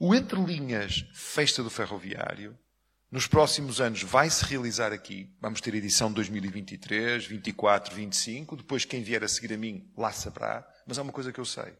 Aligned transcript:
O 0.00 0.14
Entre 0.14 0.40
Linhas 0.40 1.04
Festa 1.12 1.60
do 1.60 1.68
Ferroviário, 1.68 2.56
nos 3.10 3.26
próximos 3.26 3.80
anos 3.80 4.00
vai 4.04 4.30
se 4.30 4.44
realizar 4.44 4.92
aqui. 4.92 5.28
Vamos 5.40 5.60
ter 5.60 5.74
edição 5.74 6.12
2023, 6.12 7.26
24, 7.26 7.96
25. 7.96 8.58
Depois, 8.58 8.84
quem 8.84 9.02
vier 9.02 9.24
a 9.24 9.28
seguir 9.28 9.52
a 9.54 9.58
mim, 9.58 9.90
lá 9.96 10.12
saberá. 10.12 10.64
Mas 10.86 11.00
há 11.00 11.02
uma 11.02 11.10
coisa 11.10 11.32
que 11.32 11.40
eu 11.40 11.44
sei. 11.44 11.72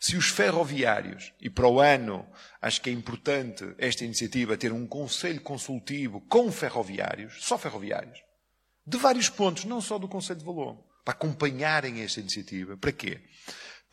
Se 0.00 0.16
os 0.16 0.26
ferroviários, 0.30 1.32
e 1.40 1.48
para 1.48 1.68
o 1.68 1.80
ano 1.80 2.26
acho 2.60 2.80
que 2.80 2.90
é 2.90 2.92
importante 2.92 3.72
esta 3.78 4.04
iniciativa 4.04 4.56
ter 4.56 4.72
um 4.72 4.84
conselho 4.84 5.40
consultivo 5.40 6.20
com 6.22 6.50
ferroviários, 6.50 7.36
só 7.38 7.56
ferroviários, 7.56 8.18
de 8.84 8.98
vários 8.98 9.28
pontos, 9.28 9.64
não 9.64 9.80
só 9.80 9.96
do 9.96 10.08
Conselho 10.08 10.40
de 10.40 10.44
Valor, 10.44 10.76
para 11.04 11.14
acompanharem 11.14 12.00
esta 12.00 12.18
iniciativa. 12.18 12.76
Para 12.76 12.90
quê? 12.90 13.20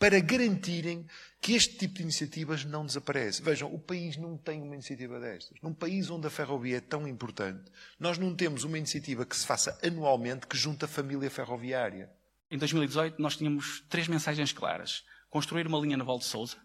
Para 0.02 0.18
garantirem 0.18 1.06
que 1.40 1.52
este 1.52 1.76
tipo 1.76 1.94
de 1.94 2.02
iniciativas 2.02 2.64
não 2.64 2.84
desaparece. 2.84 3.40
Vejam, 3.40 3.72
o 3.72 3.78
país 3.78 4.16
não 4.16 4.36
tem 4.36 4.60
uma 4.60 4.74
iniciativa 4.74 5.20
destas. 5.20 5.56
Num 5.62 5.72
país 5.72 6.10
onde 6.10 6.26
a 6.26 6.30
ferrovia 6.30 6.78
é 6.78 6.80
tão 6.80 7.06
importante, 7.06 7.70
nós 8.00 8.18
não 8.18 8.34
temos 8.34 8.64
uma 8.64 8.76
iniciativa 8.76 9.24
que 9.24 9.36
se 9.36 9.46
faça 9.46 9.78
anualmente 9.80 10.48
que 10.48 10.56
junta 10.56 10.86
a 10.86 10.88
família 10.88 11.30
ferroviária. 11.30 12.10
Em 12.50 12.58
2018, 12.58 13.22
nós 13.22 13.36
tínhamos 13.36 13.84
três 13.88 14.08
mensagens 14.08 14.50
claras. 14.52 15.04
Construir 15.30 15.68
uma 15.68 15.78
linha 15.78 15.96
naval 15.96 16.18
de 16.18 16.24
Sousa, 16.24 16.56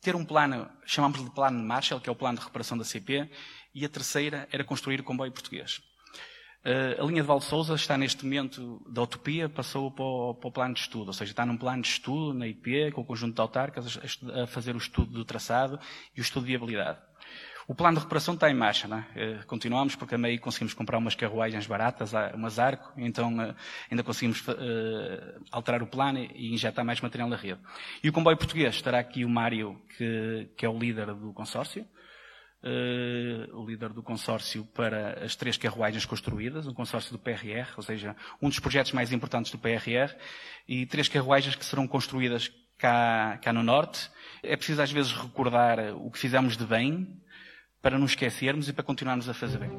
ter 0.00 0.14
um 0.14 0.24
plano, 0.24 0.70
chamamos 0.86 1.20
de 1.20 1.30
plano 1.30 1.58
de 1.58 1.66
Marshall, 1.66 2.00
que 2.00 2.08
é 2.08 2.12
o 2.12 2.16
plano 2.16 2.38
de 2.38 2.44
reparação 2.44 2.78
da 2.78 2.84
CP, 2.84 3.28
e 3.74 3.84
a 3.84 3.88
terceira 3.88 4.48
era 4.52 4.62
construir 4.62 5.00
o 5.00 5.04
comboio 5.04 5.32
português. 5.32 5.82
Uh, 6.64 7.02
a 7.02 7.06
linha 7.06 7.20
de 7.20 7.28
Valde 7.28 7.44
Souza 7.44 7.74
está 7.74 7.98
neste 7.98 8.24
momento 8.24 8.80
da 8.88 9.02
utopia, 9.02 9.50
passou 9.50 9.90
para 9.90 10.02
o, 10.02 10.34
para 10.34 10.48
o, 10.48 10.50
plano 10.50 10.72
de 10.72 10.80
estudo, 10.80 11.08
ou 11.08 11.12
seja, 11.12 11.30
está 11.30 11.44
num 11.44 11.58
plano 11.58 11.82
de 11.82 11.88
estudo 11.88 12.32
na 12.32 12.46
IP, 12.46 12.90
com 12.92 13.02
o 13.02 13.04
conjunto 13.04 13.34
de 13.34 13.40
autarcas, 13.42 13.98
a, 14.32 14.46
fazer 14.46 14.74
o 14.74 14.78
estudo 14.78 15.12
do 15.12 15.26
traçado 15.26 15.78
e 16.16 16.20
o 16.20 16.22
estudo 16.22 16.44
de 16.44 16.52
viabilidade. 16.52 16.98
O 17.68 17.74
plano 17.74 17.96
de 17.96 18.00
recuperação 18.00 18.32
está 18.32 18.50
em 18.50 18.54
marcha, 18.54 18.88
não 18.88 18.96
é? 18.96 19.40
uh, 19.42 19.46
continuamos 19.46 19.94
porque 19.94 20.14
a 20.14 20.18
meio 20.18 20.40
conseguimos 20.40 20.72
comprar 20.72 20.96
umas 20.96 21.14
carruagens 21.14 21.66
baratas, 21.66 22.12
umas 22.32 22.58
arco, 22.58 22.94
então 22.96 23.36
uh, 23.36 23.54
ainda 23.90 24.02
conseguimos 24.02 24.42
alterar 25.52 25.82
o 25.82 25.86
plano 25.86 26.18
e 26.18 26.54
injetar 26.54 26.82
mais 26.82 26.98
material 26.98 27.28
na 27.28 27.36
rede. 27.36 27.60
E 28.02 28.08
o 28.08 28.12
comboio 28.12 28.38
português, 28.38 28.74
estará 28.74 28.98
aqui 28.98 29.22
o 29.22 29.28
Mário, 29.28 29.78
que, 29.98 30.48
que 30.56 30.64
é 30.64 30.68
o 30.68 30.78
líder 30.78 31.14
do 31.14 31.30
consórcio, 31.34 31.86
uh, 32.64 33.60
o 33.60 33.66
líder 33.66 33.90
do 33.90 34.02
consórcio 34.02 34.64
para 34.74 35.24
as 35.24 35.36
três 35.36 35.56
carruagens 35.56 36.06
construídas, 36.06 36.66
um 36.66 36.74
consórcio 36.74 37.12
do 37.12 37.18
PRR, 37.18 37.68
ou 37.76 37.82
seja, 37.82 38.16
um 38.40 38.48
dos 38.48 38.58
projetos 38.58 38.92
mais 38.92 39.12
importantes 39.12 39.52
do 39.52 39.58
PRR, 39.58 40.14
e 40.66 40.86
três 40.86 41.08
carruagens 41.08 41.54
que 41.54 41.64
serão 41.64 41.86
construídas 41.86 42.50
cá, 42.78 43.38
cá 43.42 43.52
no 43.52 43.62
Norte. 43.62 44.10
É 44.42 44.56
preciso 44.56 44.80
às 44.80 44.90
vezes 44.90 45.12
recordar 45.12 45.94
o 45.94 46.10
que 46.10 46.18
fizemos 46.18 46.56
de 46.56 46.64
bem, 46.64 47.20
para 47.82 47.98
não 47.98 48.06
esquecermos 48.06 48.68
e 48.68 48.72
para 48.72 48.82
continuarmos 48.82 49.28
a 49.28 49.34
fazer 49.34 49.58
bem. 49.58 49.70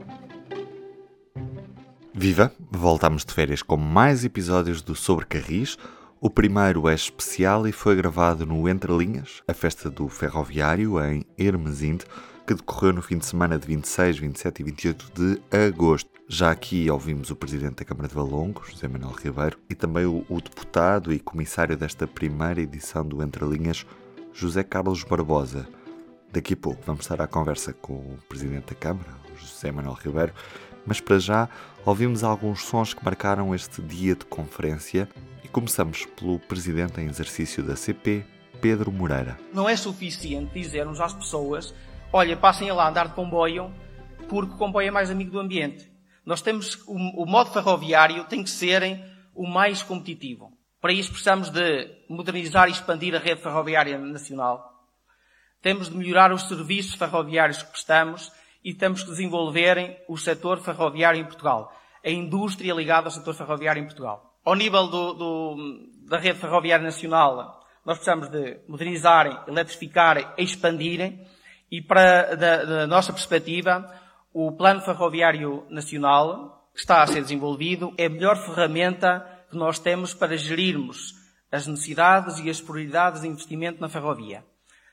Viva! 2.13 2.53
Voltamos 2.71 3.25
de 3.25 3.33
férias 3.33 3.61
com 3.61 3.75
mais 3.75 4.23
episódios 4.23 4.81
do 4.81 4.95
Sobre 4.95 5.25
Carris. 5.25 5.77
O 6.21 6.29
primeiro 6.29 6.87
é 6.87 6.93
especial 6.93 7.67
e 7.67 7.71
foi 7.71 7.95
gravado 7.95 8.45
no 8.45 8.69
Entre 8.69 8.95
Linhas, 8.95 9.43
a 9.47 9.53
festa 9.53 9.89
do 9.89 10.07
ferroviário 10.07 11.03
em 11.03 11.25
Hermesinde, 11.37 12.05
que 12.45 12.53
decorreu 12.53 12.93
no 12.93 13.01
fim 13.01 13.17
de 13.17 13.25
semana 13.25 13.57
de 13.57 13.65
26, 13.65 14.19
27 14.19 14.59
e 14.59 14.63
28 14.63 15.11
de 15.15 15.57
agosto. 15.67 16.09
Já 16.27 16.51
aqui 16.51 16.89
ouvimos 16.89 17.31
o 17.31 17.35
Presidente 17.35 17.77
da 17.77 17.85
Câmara 17.85 18.07
de 18.07 18.13
Valongo, 18.13 18.63
José 18.65 18.87
Manuel 18.87 19.13
Ribeiro, 19.13 19.57
e 19.67 19.73
também 19.73 20.05
o, 20.05 20.23
o 20.29 20.39
deputado 20.39 21.11
e 21.11 21.19
comissário 21.19 21.75
desta 21.75 22.07
primeira 22.07 22.61
edição 22.61 23.03
do 23.03 23.23
Entre 23.23 23.43
Linhas, 23.45 23.85
José 24.31 24.63
Carlos 24.63 25.03
Barbosa. 25.03 25.67
Daqui 26.31 26.53
a 26.53 26.57
pouco 26.57 26.83
vamos 26.85 27.01
estar 27.01 27.19
à 27.19 27.27
conversa 27.27 27.73
com 27.73 27.93
o 27.93 28.19
Presidente 28.29 28.73
da 28.73 28.75
Câmara, 28.75 29.09
José 29.39 29.71
Manuel 29.71 29.95
Ribeiro, 29.95 30.33
mas 30.85 30.99
para 30.99 31.17
já 31.17 31.49
ouvimos 31.83 32.23
alguns 32.23 32.63
sons 32.63 32.93
que 32.93 33.03
marcaram 33.03 33.55
este 33.55 33.81
dia 33.81 34.15
de 34.15 34.25
conferência 34.25 35.09
e 35.43 35.47
começamos 35.47 36.05
pelo 36.05 36.37
Presidente 36.39 37.01
em 37.01 37.07
exercício 37.07 37.63
da 37.63 37.75
CP, 37.75 38.23
Pedro 38.61 38.91
Moreira. 38.91 39.37
Não 39.51 39.67
é 39.67 39.75
suficiente 39.75 40.53
dizermos 40.53 41.01
às 41.01 41.13
pessoas 41.13 41.73
olha, 42.15 42.37
passem 42.37 42.69
a 42.69 42.73
lá 42.73 42.87
andar 42.87 43.09
de 43.09 43.13
comboio, 43.13 43.69
porque 44.29 44.53
o 44.53 44.57
comboio 44.57 44.87
é 44.87 44.91
mais 44.91 45.11
amigo 45.11 45.31
do 45.31 45.39
ambiente. 45.39 45.91
Nós 46.25 46.41
temos, 46.41 46.75
o, 46.87 47.23
o 47.23 47.25
modo 47.25 47.51
ferroviário 47.51 48.23
tem 48.23 48.41
que 48.41 48.49
ser 48.49 49.03
o 49.35 49.45
mais 49.45 49.83
competitivo. 49.83 50.49
Para 50.79 50.93
isso 50.93 51.09
precisamos 51.09 51.49
de 51.49 51.91
modernizar 52.07 52.69
e 52.69 52.71
expandir 52.71 53.13
a 53.13 53.19
rede 53.19 53.41
ferroviária 53.41 53.97
nacional. 53.97 54.63
Temos 55.61 55.89
de 55.89 55.97
melhorar 55.97 56.31
os 56.31 56.47
serviços 56.47 56.95
ferroviários 56.95 57.61
que 57.61 57.71
prestamos 57.71 58.31
e 58.63 58.73
temos 58.73 59.03
que 59.03 59.09
desenvolver 59.09 60.05
o 60.07 60.17
setor 60.17 60.61
ferroviário 60.61 61.19
em 61.19 61.25
Portugal. 61.25 61.69
A 62.01 62.09
indústria 62.09 62.73
ligada 62.73 63.07
ao 63.07 63.11
setor 63.11 63.33
ferroviário 63.33 63.81
em 63.81 63.85
Portugal. 63.85 64.39
Ao 64.45 64.55
nível 64.55 64.87
do, 64.87 65.13
do, 65.13 65.55
da 66.07 66.17
rede 66.17 66.39
ferroviária 66.39 66.85
nacional, 66.85 67.61
nós 67.85 67.97
precisamos 67.97 68.29
de 68.29 68.61
modernizar, 68.69 69.43
eletrificar 69.49 70.33
expandir 70.37 71.34
e 71.71 71.81
para, 71.81 72.35
da, 72.35 72.63
da 72.63 72.87
nossa 72.87 73.11
perspectiva, 73.11 73.89
o 74.33 74.51
Plano 74.51 74.81
Ferroviário 74.81 75.65
Nacional, 75.69 76.69
que 76.73 76.79
está 76.79 77.01
a 77.01 77.07
ser 77.07 77.21
desenvolvido, 77.21 77.93
é 77.97 78.05
a 78.05 78.09
melhor 78.09 78.37
ferramenta 78.37 79.25
que 79.49 79.57
nós 79.57 79.79
temos 79.79 80.13
para 80.13 80.37
gerirmos 80.37 81.15
as 81.51 81.67
necessidades 81.67 82.39
e 82.39 82.49
as 82.49 82.59
prioridades 82.59 83.21
de 83.21 83.27
investimento 83.27 83.79
na 83.79 83.89
ferrovia. 83.89 84.43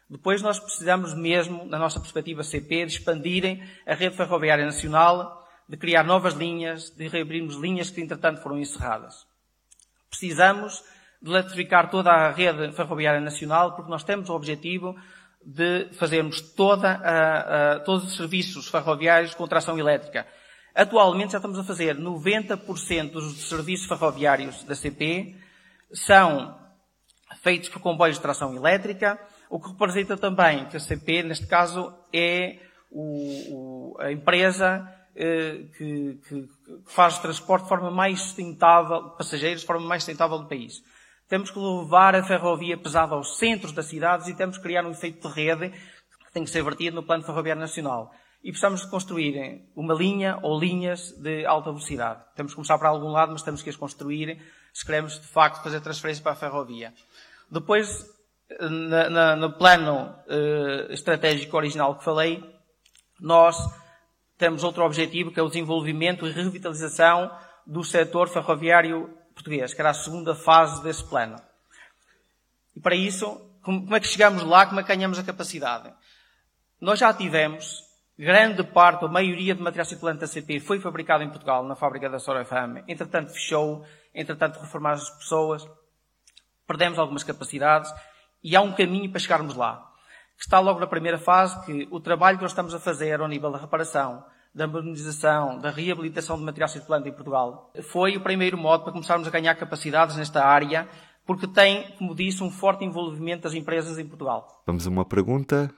Depois 0.09 0.43
nós 0.43 0.61
precisamos 0.61 1.15
mesmo, 1.15 1.65
na 1.65 1.79
nossa 1.79 1.99
perspectiva 1.99 2.45
CP, 2.45 2.87
de 2.87 2.93
expandirem 2.93 3.63
a 3.87 3.95
rede 3.95 4.17
ferroviária 4.17 4.65
nacional, 4.65 5.43
de 5.69 5.77
criar 5.77 6.05
novas 6.05 6.35
linhas, 6.35 6.91
de 6.91 7.09
reabrirmos 7.09 7.57
linhas 7.57 7.91
que 7.91 8.01
entretanto 8.01 8.43
foram 8.43 8.59
encerradas. 8.59 9.27
Precisamos 10.11 10.85
de 11.21 11.31
eletrificar 11.31 11.91
toda 11.91 12.11
a 12.11 12.31
rede 12.31 12.73
ferroviária 12.73 13.21
nacional 13.21 13.75
porque 13.75 13.91
nós 13.91 14.05
temos 14.05 14.29
o 14.29 14.35
objetivo 14.35 14.95
de 15.45 15.89
fazermos 15.93 16.41
toda 16.41 16.89
a, 16.89 17.73
a, 17.73 17.81
todos 17.81 18.05
os 18.05 18.17
serviços 18.17 18.69
ferroviários 18.69 19.35
com 19.35 19.47
tração 19.47 19.79
elétrica. 19.79 20.27
Atualmente 20.75 21.33
já 21.33 21.39
estamos 21.39 21.59
a 21.59 21.65
fazer 21.65 21.97
90% 21.97 23.11
dos 23.11 23.49
serviços 23.49 23.87
ferroviários 23.87 24.65
da 24.65 24.75
CP 24.75 25.37
são 25.93 26.59
feitos 27.43 27.69
por 27.69 27.81
comboios 27.81 28.17
de 28.17 28.23
tração 28.23 28.55
elétrica, 28.55 29.19
o 29.51 29.61
que 29.61 29.69
representa 29.69 30.17
também 30.17 30.67
que 30.67 30.77
a 30.77 30.81
CP, 30.81 31.23
neste 31.23 31.47
caso, 31.47 31.93
é 32.13 32.59
o, 32.91 33.95
o, 33.95 33.97
a 34.01 34.11
empresa 34.11 34.89
eh, 35.15 35.67
que, 35.77 36.19
que, 36.27 36.49
faz 36.87 37.19
o 37.19 37.23
transporte 37.23 37.65
de 37.65 37.69
forma 37.69 37.91
mais 37.91 38.19
sustentável, 38.21 39.11
passageiros 39.11 39.61
de 39.61 39.67
forma 39.67 39.87
mais 39.87 40.03
sustentável 40.03 40.39
do 40.39 40.49
país. 40.49 40.83
Temos 41.33 41.51
que 41.51 41.59
levar 41.59 42.15
a 42.15 42.23
ferrovia 42.23 42.77
pesada 42.77 43.15
aos 43.15 43.39
centros 43.39 43.73
das 43.73 43.87
cidades 43.87 44.29
e 44.29 44.35
temos 44.35 44.59
que 44.59 44.65
criar 44.65 44.85
um 44.85 44.91
efeito 44.91 45.27
de 45.27 45.35
rede 45.35 45.71
que 45.71 46.31
tem 46.31 46.45
que 46.45 46.51
ser 46.51 46.63
vertido 46.63 46.97
no 46.97 47.03
Plano 47.03 47.25
Ferroviário 47.25 47.59
Nacional. 47.59 48.13
E 48.45 48.51
precisamos 48.51 48.83
de 48.83 48.91
construir 48.91 49.63
uma 49.75 49.95
linha 49.95 50.39
ou 50.43 50.61
linhas 50.61 51.11
de 51.13 51.47
alta 51.47 51.71
velocidade. 51.71 52.21
Temos 52.37 52.53
que 52.53 52.57
começar 52.57 52.77
para 52.77 52.91
algum 52.91 53.09
lado, 53.09 53.33
mas 53.33 53.41
temos 53.41 53.63
que 53.63 53.71
as 53.71 53.77
construir 53.77 54.43
se 54.75 54.85
queremos, 54.85 55.19
de 55.19 55.27
facto, 55.27 55.63
fazer 55.63 55.81
transferência 55.81 56.23
para 56.23 56.33
a 56.33 56.37
ferrovia. 56.37 56.93
Depois, 57.51 58.05
na, 58.61 59.09
na, 59.09 59.35
no 59.35 59.55
plano 59.55 60.15
uh, 60.27 60.93
estratégico 60.93 61.57
original 61.57 61.97
que 61.97 62.05
falei, 62.05 62.45
nós 63.19 63.57
temos 64.37 64.63
outro 64.63 64.85
objetivo, 64.85 65.33
que 65.33 65.41
é 65.41 65.43
o 65.43 65.49
desenvolvimento 65.49 66.27
e 66.27 66.31
revitalização 66.31 67.35
do 67.67 67.83
setor 67.83 68.29
ferroviário 68.29 69.09
português, 69.43 69.75
que 69.75 69.81
era 69.81 69.91
a 69.91 69.95
segunda 69.95 70.35
fase 70.35 70.83
desse 70.83 71.05
plano. 71.05 71.37
E 72.75 72.81
para 72.81 72.95
isso, 72.95 73.41
como 73.63 73.95
é 73.95 74.01
que 74.01 74.07
chegamos 74.07 74.43
lá? 74.43 74.67
Como 74.67 74.81
é 74.81 74.83
que 74.83 74.89
ganhamos 74.89 75.19
a 75.19 75.23
capacidade? 75.23 75.93
Nós 76.81 76.99
já 76.99 77.13
tivemos 77.13 77.83
grande 78.19 78.63
parte, 78.63 79.05
a 79.05 79.09
maioria 79.09 79.55
de 79.55 79.63
material 79.63 79.85
circulante 79.85 80.21
da 80.21 80.27
CP 80.27 80.61
foi 80.61 80.81
fabricado 80.81 81.23
em 81.23 81.29
Portugal, 81.29 81.65
na 81.65 81.75
fábrica 81.75 82.09
da 82.09 82.19
Sorafame. 82.19 82.85
Entretanto, 82.87 83.33
fechou. 83.33 83.85
Entretanto, 84.15 84.61
reformaram 84.61 84.99
as 84.99 85.11
pessoas. 85.11 85.69
Perdemos 86.67 86.99
algumas 86.99 87.25
capacidades. 87.25 87.93
E 88.43 88.57
há 88.57 88.61
um 88.61 88.73
caminho 88.73 89.11
para 89.11 89.21
chegarmos 89.21 89.55
lá. 89.55 89.89
Que 90.37 90.45
está 90.45 90.59
logo 90.59 90.81
na 90.81 90.87
primeira 90.87 91.19
fase, 91.19 91.65
que 91.65 91.87
o 91.91 92.01
trabalho 92.01 92.39
que 92.39 92.43
nós 92.43 92.53
estamos 92.53 92.75
a 92.75 92.81
fazer 92.81 93.21
ao 93.21 93.29
nível 93.29 93.51
da 93.51 93.59
reparação, 93.59 94.25
da 94.55 94.67
modernização, 94.67 95.59
da 95.59 95.71
reabilitação 95.71 96.37
de 96.37 96.45
material 96.45 96.69
circulante 96.69 97.09
em 97.09 97.13
Portugal, 97.13 97.73
foi 97.91 98.17
o 98.17 98.21
primeiro 98.21 98.59
modo 98.59 98.85
para 98.85 98.93
começarmos 98.93 99.27
a 99.27 99.31
ganhar 99.31 99.55
capacidades 99.55 100.17
nesta 100.17 100.45
área, 100.45 100.89
porque 101.27 101.47
tem, 101.47 101.91
como 101.97 102.15
disse, 102.15 102.43
um 102.43 102.51
forte 102.51 102.85
envolvimento 102.85 103.45
das 103.45 103.55
empresas 103.55 103.99
em 103.99 104.07
Portugal. 104.07 104.63
Vamos 104.67 104.87
a 104.87 104.91
uma 104.91 105.05
pergunta, 105.05 105.73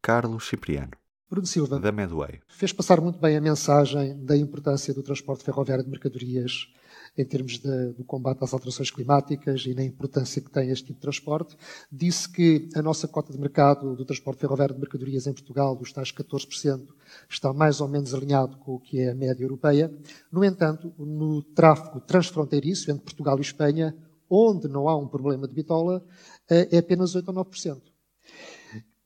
Carlos 0.00 0.46
Cipriano. 0.46 0.92
Bruno 1.30 1.46
Silva, 1.46 1.78
da 1.78 1.92
Medway. 1.92 2.40
Fez 2.48 2.72
passar 2.72 3.00
muito 3.00 3.20
bem 3.20 3.36
a 3.36 3.40
mensagem 3.40 4.18
da 4.24 4.36
importância 4.36 4.92
do 4.92 5.02
transporte 5.02 5.44
ferroviário 5.44 5.84
de 5.84 5.90
mercadorias 5.90 6.68
em 7.16 7.24
termos 7.24 7.58
de, 7.58 7.92
do 7.92 8.04
combate 8.04 8.42
às 8.42 8.52
alterações 8.52 8.90
climáticas 8.90 9.64
e 9.66 9.74
na 9.74 9.84
importância 9.84 10.40
que 10.40 10.50
tem 10.50 10.70
este 10.70 10.86
tipo 10.86 10.98
de 10.98 11.02
transporte. 11.02 11.56
Disse 11.90 12.28
que 12.28 12.68
a 12.74 12.82
nossa 12.82 13.08
cota 13.08 13.32
de 13.32 13.38
mercado 13.38 13.94
do 13.94 14.04
transporte 14.04 14.40
ferroviário 14.40 14.74
de 14.74 14.80
mercadorias 14.80 15.26
em 15.26 15.32
Portugal, 15.32 15.74
dos 15.74 15.92
tais 15.92 16.12
14%, 16.12 16.86
está 17.28 17.52
mais 17.52 17.80
ou 17.80 17.88
menos 17.88 18.14
alinhado 18.14 18.56
com 18.58 18.74
o 18.74 18.80
que 18.80 19.00
é 19.00 19.10
a 19.10 19.14
média 19.14 19.44
europeia. 19.44 19.92
No 20.30 20.44
entanto, 20.44 20.92
no 20.98 21.42
tráfego 21.42 22.00
transfronteiriço 22.00 22.90
entre 22.90 23.04
Portugal 23.04 23.38
e 23.38 23.42
Espanha, 23.42 23.94
onde 24.28 24.68
não 24.68 24.88
há 24.88 24.96
um 24.96 25.08
problema 25.08 25.48
de 25.48 25.54
bitola, 25.54 26.04
eh, 26.48 26.68
é 26.70 26.78
apenas 26.78 27.14
8 27.14 27.28
ou 27.28 27.34
9%. 27.34 27.82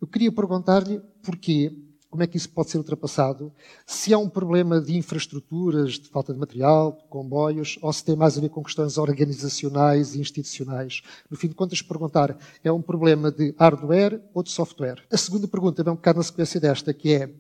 Eu 0.01 0.07
queria 0.07 0.31
perguntar-lhe 0.31 1.01
porquê 1.23 1.75
como 2.15 2.23
é 2.23 2.29
que 2.29 2.37
isso 2.37 2.49
pode 2.49 2.71
ser 2.71 2.79
ultrapassado? 2.79 3.53
Se 3.85 4.15
há 4.15 4.19
um 4.19 4.29
problema 4.29 4.81
de 4.81 4.97
infraestruturas, 4.97 5.95
de 5.95 6.09
falta 6.09 6.33
de 6.33 6.39
material, 6.39 6.93
de 6.93 7.09
comboios, 7.09 7.77
ou 7.83 7.93
se 7.93 8.05
tem 8.05 8.15
mais 8.15 8.39
a 8.39 8.41
ver 8.41 8.51
com 8.51 8.63
questões 8.63 8.97
organizacionais 8.99 10.15
e 10.15 10.21
institucionais? 10.21 11.03
No 11.29 11.37
fim 11.37 11.49
de 11.49 11.57
contas, 11.57 11.83
perguntar, 11.83 12.39
é 12.63 12.71
um 12.71 12.81
problema 12.81 13.33
de 13.33 13.53
hardware 13.59 14.23
ou 14.33 14.45
de 14.45 14.53
software? 14.53 15.03
A 15.11 15.17
segunda 15.17 15.49
pergunta 15.49 15.83
vem 15.83 15.93
um 15.93 15.97
bocado 15.97 16.19
na 16.19 16.23
sequência 16.23 16.61
desta, 16.61 16.95
que 16.95 17.15
é, 17.15 17.35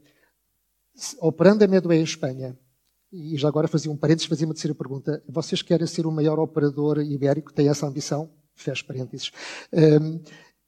operando 1.20 1.62
a 1.62 1.68
Medway 1.68 2.00
em 2.00 2.02
Espanha, 2.02 2.58
e 3.12 3.38
já 3.38 3.46
agora 3.46 3.68
fazia 3.68 3.92
um 3.92 3.96
parênteses, 3.96 4.26
fazia 4.26 4.44
uma 4.44 4.54
terceira 4.54 4.74
pergunta, 4.74 5.22
vocês 5.28 5.62
querem 5.62 5.86
ser 5.86 6.04
o 6.04 6.10
maior 6.10 6.40
operador 6.40 6.98
ibérico? 6.98 7.52
Tem 7.52 7.68
essa 7.68 7.86
ambição? 7.86 8.28
Fecha 8.56 8.84
parênteses. 8.84 9.30
Um, 9.72 10.20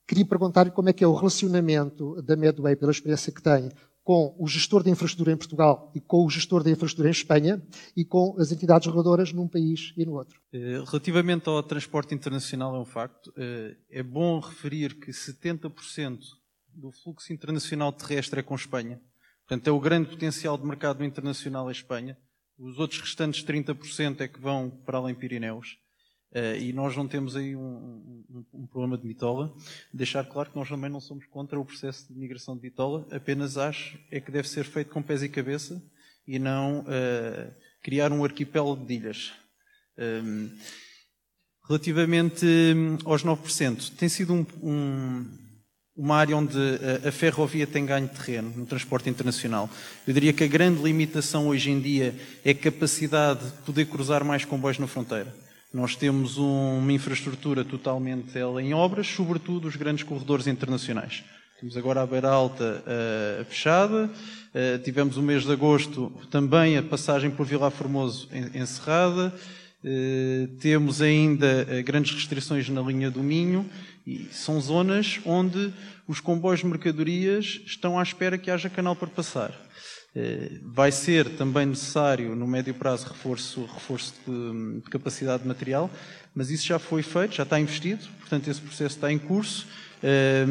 queria 0.06 0.24
perguntar-lhe 0.24 0.70
como 0.70 0.88
é 0.88 0.92
que 0.92 1.02
é 1.02 1.08
o 1.08 1.14
relacionamento 1.14 2.22
da 2.22 2.36
Medway, 2.36 2.76
pela 2.76 2.92
experiência 2.92 3.32
que 3.32 3.42
tem, 3.42 3.68
com 4.06 4.36
o 4.38 4.46
gestor 4.46 4.84
de 4.84 4.90
infraestrutura 4.90 5.32
em 5.32 5.36
Portugal 5.36 5.90
e 5.92 6.00
com 6.00 6.24
o 6.24 6.30
gestor 6.30 6.62
de 6.62 6.70
infraestrutura 6.70 7.08
em 7.08 7.10
Espanha 7.10 7.60
e 7.96 8.04
com 8.04 8.36
as 8.38 8.52
entidades 8.52 8.86
reguladoras 8.86 9.32
num 9.32 9.48
país 9.48 9.92
e 9.96 10.06
no 10.06 10.12
outro. 10.12 10.40
Eh, 10.52 10.80
relativamente 10.86 11.48
ao 11.48 11.60
transporte 11.60 12.14
internacional, 12.14 12.76
é 12.76 12.78
um 12.78 12.84
facto. 12.84 13.34
Eh, 13.36 13.76
é 13.90 14.02
bom 14.04 14.38
referir 14.38 14.94
que 14.94 15.10
70% 15.10 16.20
do 16.72 16.92
fluxo 16.92 17.32
internacional 17.32 17.92
terrestre 17.92 18.38
é 18.38 18.44
com 18.44 18.54
Espanha. 18.54 19.00
Portanto, 19.44 19.66
é 19.66 19.72
o 19.72 19.80
grande 19.80 20.08
potencial 20.08 20.56
de 20.56 20.64
mercado 20.64 21.04
internacional 21.04 21.68
em 21.68 21.72
Espanha. 21.72 22.16
Os 22.56 22.78
outros 22.78 23.00
restantes 23.00 23.42
30% 23.42 24.20
é 24.20 24.28
que 24.28 24.40
vão 24.40 24.70
para 24.70 24.98
além 24.98 25.16
Pirineus. 25.16 25.78
Uh, 26.32 26.56
e 26.60 26.72
nós 26.72 26.96
não 26.96 27.06
temos 27.08 27.34
aí 27.36 27.56
um, 27.56 28.24
um, 28.28 28.44
um, 28.52 28.66
problema 28.66 28.98
de 28.98 29.06
bitola. 29.06 29.54
Deixar 29.92 30.24
claro 30.24 30.50
que 30.50 30.56
nós 30.56 30.68
também 30.68 30.90
não 30.90 31.00
somos 31.00 31.24
contra 31.26 31.58
o 31.58 31.64
processo 31.64 32.12
de 32.12 32.18
migração 32.18 32.54
de 32.54 32.62
bitola, 32.62 33.06
apenas 33.10 33.56
acho 33.56 33.98
é 34.10 34.20
que 34.20 34.30
deve 34.30 34.48
ser 34.48 34.64
feito 34.64 34.90
com 34.90 35.02
pés 35.02 35.22
e 35.22 35.28
cabeça 35.28 35.82
e 36.26 36.38
não 36.38 36.80
uh, 36.80 37.52
criar 37.82 38.12
um 38.12 38.24
arquipélago 38.24 38.84
de 38.84 38.94
ilhas. 38.94 39.32
Um, 39.96 40.02
ehm, 40.02 40.50
relativamente 41.66 42.44
hum, 42.44 42.98
aos 43.04 43.24
9%, 43.24 43.94
tem 43.96 44.08
sido 44.08 44.46
um, 44.62 45.24
uma 45.96 46.16
área 46.16 46.36
onde 46.36 46.58
a, 46.58 47.08
a 47.08 47.12
ferrovia 47.12 47.66
tem 47.66 47.86
ganho 47.86 48.08
terreno 48.08 48.52
no 48.54 48.66
transporte 48.66 49.08
internacional. 49.08 49.70
Eu 50.06 50.12
diria 50.12 50.32
que 50.32 50.44
a 50.44 50.48
grande 50.48 50.82
limitação 50.82 51.48
hoje 51.48 51.70
em 51.70 51.80
dia 51.80 52.14
é 52.44 52.50
a 52.50 52.54
capacidade 52.54 53.44
de 53.44 53.62
poder 53.62 53.86
cruzar 53.86 54.22
mais 54.22 54.44
comboios 54.44 54.78
na 54.78 54.86
fronteira. 54.86 55.45
Nós 55.72 55.96
temos 55.96 56.38
uma 56.38 56.92
infraestrutura 56.92 57.64
totalmente 57.64 58.38
ela 58.38 58.62
em 58.62 58.72
obras, 58.72 59.06
sobretudo 59.06 59.68
os 59.68 59.76
grandes 59.76 60.04
corredores 60.04 60.46
internacionais. 60.46 61.24
Temos 61.60 61.76
agora 61.76 62.02
a 62.02 62.06
Beira 62.06 62.28
Alta 62.28 62.84
uh, 62.84 63.44
fechada, 63.46 64.10
uh, 64.10 64.78
tivemos 64.84 65.16
o 65.16 65.22
mês 65.22 65.44
de 65.44 65.52
agosto 65.52 66.12
também 66.30 66.76
a 66.76 66.82
passagem 66.82 67.30
por 67.30 67.46
Vila 67.46 67.70
Formoso 67.70 68.28
encerrada, 68.54 69.34
uh, 69.82 70.48
temos 70.58 71.00
ainda 71.00 71.82
grandes 71.82 72.14
restrições 72.14 72.68
na 72.68 72.82
linha 72.82 73.10
do 73.10 73.22
Minho, 73.22 73.64
e 74.06 74.28
são 74.30 74.60
zonas 74.60 75.18
onde 75.24 75.72
os 76.06 76.20
comboios 76.20 76.60
de 76.60 76.66
mercadorias 76.66 77.60
estão 77.66 77.98
à 77.98 78.02
espera 78.02 78.38
que 78.38 78.50
haja 78.50 78.70
canal 78.70 78.94
para 78.94 79.08
passar. 79.08 79.65
Eh, 80.18 80.60
vai 80.62 80.90
ser 80.90 81.28
também 81.36 81.66
necessário, 81.66 82.34
no 82.34 82.46
médio 82.46 82.72
prazo, 82.72 83.06
reforço, 83.06 83.66
reforço 83.66 84.14
de, 84.26 84.80
de, 84.80 84.90
capacidade 84.90 85.42
de 85.42 85.48
material, 85.48 85.90
mas 86.34 86.50
isso 86.50 86.66
já 86.66 86.78
foi 86.78 87.02
feito, 87.02 87.34
já 87.34 87.42
está 87.42 87.60
investido, 87.60 88.02
portanto, 88.20 88.48
esse 88.48 88.58
processo 88.62 88.96
está 88.96 89.12
em 89.12 89.18
curso. 89.18 89.66
Eh, 90.02 90.46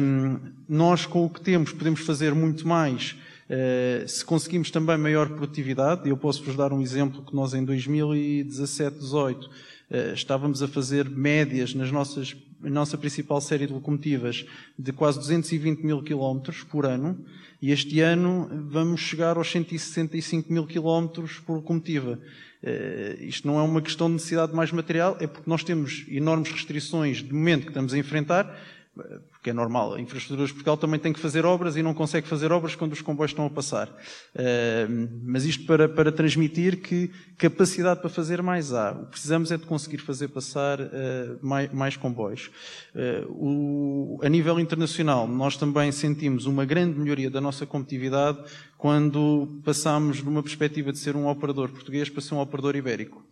nós, 0.68 1.04
com 1.04 1.24
o 1.24 1.28
que 1.28 1.40
temos, 1.40 1.72
podemos 1.72 1.98
fazer 2.02 2.32
muito 2.32 2.66
mais. 2.66 3.16
Eh, 3.50 4.04
se 4.06 4.24
conseguimos 4.24 4.70
também 4.70 4.96
maior 4.96 5.28
produtividade, 5.30 6.08
eu 6.08 6.16
posso-vos 6.16 6.54
dar 6.54 6.72
um 6.72 6.80
exemplo 6.80 7.24
que 7.24 7.34
nós 7.34 7.52
em 7.52 7.64
2017, 7.64 8.98
18 8.98 9.50
estávamos 10.14 10.64
a 10.64 10.68
fazer 10.68 11.08
médias 11.08 11.72
nas 11.72 11.92
nossas, 11.92 12.36
na 12.60 12.70
nossa 12.70 12.96
principal 12.96 13.40
série 13.40 13.66
de 13.66 13.72
locomotivas 13.72 14.46
de 14.78 14.92
quase 14.92 15.18
220 15.18 15.82
mil 15.82 16.02
quilómetros 16.02 16.62
por 16.62 16.86
ano. 16.86 17.24
E 17.60 17.70
este 17.70 18.00
ano 18.00 18.48
vamos 18.68 19.00
chegar 19.00 19.36
aos 19.36 19.50
165 19.50 20.52
mil 20.52 20.66
quilómetros 20.66 21.38
por 21.38 21.56
locomotiva. 21.56 22.18
Uh, 22.62 23.24
isto 23.24 23.46
não 23.46 23.58
é 23.58 23.62
uma 23.62 23.80
questão 23.80 24.08
de 24.08 24.14
necessidade 24.14 24.50
de 24.50 24.56
mais 24.56 24.72
material, 24.72 25.16
é 25.20 25.26
porque 25.26 25.48
nós 25.48 25.62
temos 25.62 26.04
enormes 26.08 26.50
restrições 26.50 27.18
de 27.18 27.32
momento 27.32 27.62
que 27.62 27.68
estamos 27.68 27.94
a 27.94 27.98
enfrentar, 27.98 28.58
porque 29.46 29.50
é 29.50 29.54
normal, 29.54 29.94
a 29.94 30.00
infraestrutura 30.00 30.44
de 30.44 30.52
Portugal 30.52 30.76
também 30.76 30.98
tem 30.98 31.12
que 31.12 31.20
fazer 31.20 31.46
obras 31.46 31.76
e 31.76 31.82
não 31.82 31.94
consegue 31.94 32.26
fazer 32.26 32.50
obras 32.50 32.74
quando 32.74 32.94
os 32.94 33.00
comboios 33.00 33.30
estão 33.30 33.46
a 33.46 33.50
passar. 33.50 33.88
Uh, 34.34 35.08
mas 35.22 35.44
isto 35.44 35.64
para, 35.66 35.88
para 35.88 36.10
transmitir 36.10 36.82
que 36.82 37.12
capacidade 37.38 38.00
para 38.00 38.10
fazer 38.10 38.42
mais 38.42 38.72
há. 38.72 38.90
O 38.90 39.04
que 39.04 39.10
precisamos 39.12 39.52
é 39.52 39.56
de 39.56 39.64
conseguir 39.64 39.98
fazer 39.98 40.26
passar 40.28 40.80
uh, 40.80 40.86
mais, 41.40 41.72
mais, 41.72 41.96
comboios. 41.96 42.50
Uh, 42.92 44.18
o, 44.18 44.20
a 44.20 44.28
nível 44.28 44.58
internacional, 44.58 45.28
nós 45.28 45.56
também 45.56 45.92
sentimos 45.92 46.46
uma 46.46 46.64
grande 46.64 46.98
melhoria 46.98 47.30
da 47.30 47.40
nossa 47.40 47.64
competitividade 47.64 48.38
quando 48.76 49.60
passamos 49.64 50.16
de 50.16 50.28
uma 50.28 50.42
perspectiva 50.42 50.90
de 50.90 50.98
ser 50.98 51.14
um 51.14 51.28
operador 51.28 51.68
português 51.68 52.10
para 52.10 52.20
ser 52.20 52.34
um 52.34 52.40
operador 52.40 52.74
ibérico. 52.74 53.24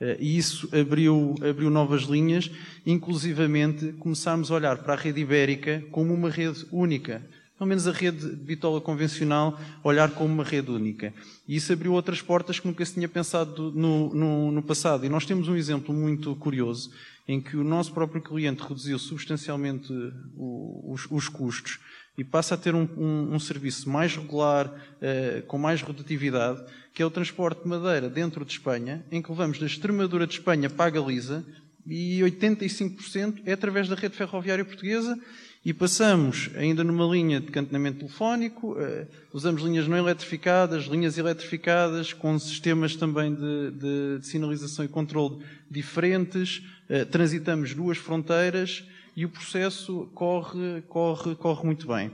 Eh, 0.00 0.16
e 0.20 0.38
isso 0.38 0.68
abriu, 0.76 1.34
abriu 1.48 1.70
novas 1.70 2.02
linhas, 2.02 2.50
inclusivamente 2.84 3.92
começámos 3.94 4.50
a 4.50 4.54
olhar 4.54 4.78
para 4.78 4.94
a 4.94 4.96
rede 4.96 5.20
ibérica 5.20 5.82
como 5.90 6.12
uma 6.12 6.30
rede 6.30 6.66
única. 6.70 7.22
Pelo 7.58 7.68
menos 7.68 7.88
a 7.88 7.92
rede 7.92 8.18
de 8.28 8.36
bitola 8.36 8.82
convencional, 8.82 9.58
olhar 9.82 10.10
como 10.10 10.32
uma 10.32 10.44
rede 10.44 10.70
única. 10.70 11.14
E 11.48 11.56
isso 11.56 11.72
abriu 11.72 11.94
outras 11.94 12.20
portas 12.20 12.60
que 12.60 12.66
nunca 12.66 12.84
se 12.84 12.92
tinha 12.92 13.08
pensado 13.08 13.72
no, 13.72 14.12
no, 14.14 14.52
no 14.52 14.62
passado. 14.62 15.06
E 15.06 15.08
nós 15.08 15.24
temos 15.24 15.48
um 15.48 15.56
exemplo 15.56 15.94
muito 15.94 16.36
curioso, 16.36 16.90
em 17.26 17.40
que 17.40 17.56
o 17.56 17.64
nosso 17.64 17.94
próprio 17.94 18.20
cliente 18.20 18.62
reduziu 18.62 18.98
substancialmente 18.98 19.90
os, 20.36 21.06
os 21.10 21.28
custos 21.30 21.78
e 22.16 22.24
passa 22.24 22.54
a 22.54 22.58
ter 22.58 22.74
um, 22.74 22.88
um, 22.96 23.34
um 23.34 23.38
serviço 23.38 23.88
mais 23.88 24.16
regular, 24.16 24.66
uh, 24.68 25.42
com 25.46 25.58
mais 25.58 25.82
rotatividade, 25.82 26.62
que 26.94 27.02
é 27.02 27.06
o 27.06 27.10
transporte 27.10 27.62
de 27.62 27.68
madeira 27.68 28.08
dentro 28.08 28.44
de 28.44 28.52
Espanha, 28.52 29.04
em 29.10 29.20
que 29.20 29.30
levamos 29.30 29.58
da 29.58 29.66
Extremadura 29.66 30.26
de 30.26 30.34
Espanha 30.34 30.70
para 30.70 30.86
a 30.86 30.90
Galiza 30.90 31.44
e 31.86 32.20
85% 32.20 33.42
é 33.44 33.52
através 33.52 33.88
da 33.88 33.94
rede 33.94 34.16
ferroviária 34.16 34.64
portuguesa 34.64 35.18
e 35.64 35.74
passamos 35.74 36.48
ainda 36.56 36.82
numa 36.82 37.04
linha 37.12 37.40
de 37.40 37.48
cantonamento 37.48 37.98
telefónico, 37.98 38.72
uh, 38.72 39.06
usamos 39.32 39.62
linhas 39.62 39.86
não 39.86 39.96
eletrificadas, 39.96 40.84
linhas 40.84 41.18
eletrificadas, 41.18 42.12
com 42.12 42.38
sistemas 42.38 42.96
também 42.96 43.34
de, 43.34 43.70
de, 43.72 44.18
de 44.20 44.26
sinalização 44.26 44.84
e 44.84 44.88
controle 44.88 45.38
diferentes, 45.70 46.62
uh, 46.88 47.04
transitamos 47.06 47.74
duas 47.74 47.98
fronteiras 47.98 48.84
e 49.16 49.24
o 49.24 49.30
processo 49.30 50.10
corre, 50.14 50.82
corre, 50.82 51.34
corre 51.34 51.64
muito 51.64 51.88
bem. 51.88 52.08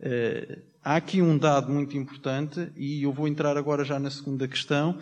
Uh, 0.00 0.60
há 0.82 0.96
aqui 0.96 1.22
um 1.22 1.38
dado 1.38 1.72
muito 1.72 1.96
importante, 1.96 2.72
e 2.76 3.04
eu 3.04 3.12
vou 3.12 3.28
entrar 3.28 3.56
agora 3.56 3.84
já 3.84 4.00
na 4.00 4.10
segunda 4.10 4.48
questão, 4.48 4.98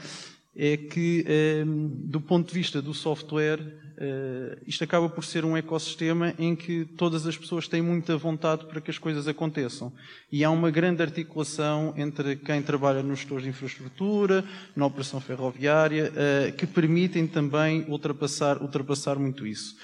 é 0.55 0.77
que, 0.77 1.25
uh, 1.27 1.89
do 2.05 2.21
ponto 2.21 2.49
de 2.49 2.55
vista 2.55 2.83
do 2.83 2.93
software, 2.93 3.61
uh, 3.61 4.61
isto 4.67 4.85
acaba 4.85 5.09
por 5.09 5.25
ser 5.25 5.47
um 5.47 5.57
ecossistema 5.57 6.35
em 6.39 6.55
que 6.55 6.85
todas 6.99 7.27
as 7.27 7.35
pessoas 7.35 7.67
têm 7.67 7.81
muita 7.81 8.15
vontade 8.19 8.67
para 8.67 8.83
que 8.83 8.91
as 8.91 8.99
coisas 8.99 9.27
aconteçam. 9.27 9.91
E 10.31 10.45
há 10.45 10.51
uma 10.51 10.71
grande 10.71 11.03
articulação 11.03 11.95
entre 11.97 12.37
quem 12.37 12.61
trabalha 12.61 13.03
nos 13.03 13.21
gestores 13.21 13.45
de 13.45 13.49
infraestrutura, 13.49 14.45
na 14.77 14.85
operação 14.85 15.19
ferroviária, 15.19 16.12
que 16.59 16.67
permitem 16.67 17.27
também 17.27 17.87
ultrapassar, 17.89 18.61
ultrapassar 18.61 19.19
muito 19.19 19.47
isso. 19.47 19.75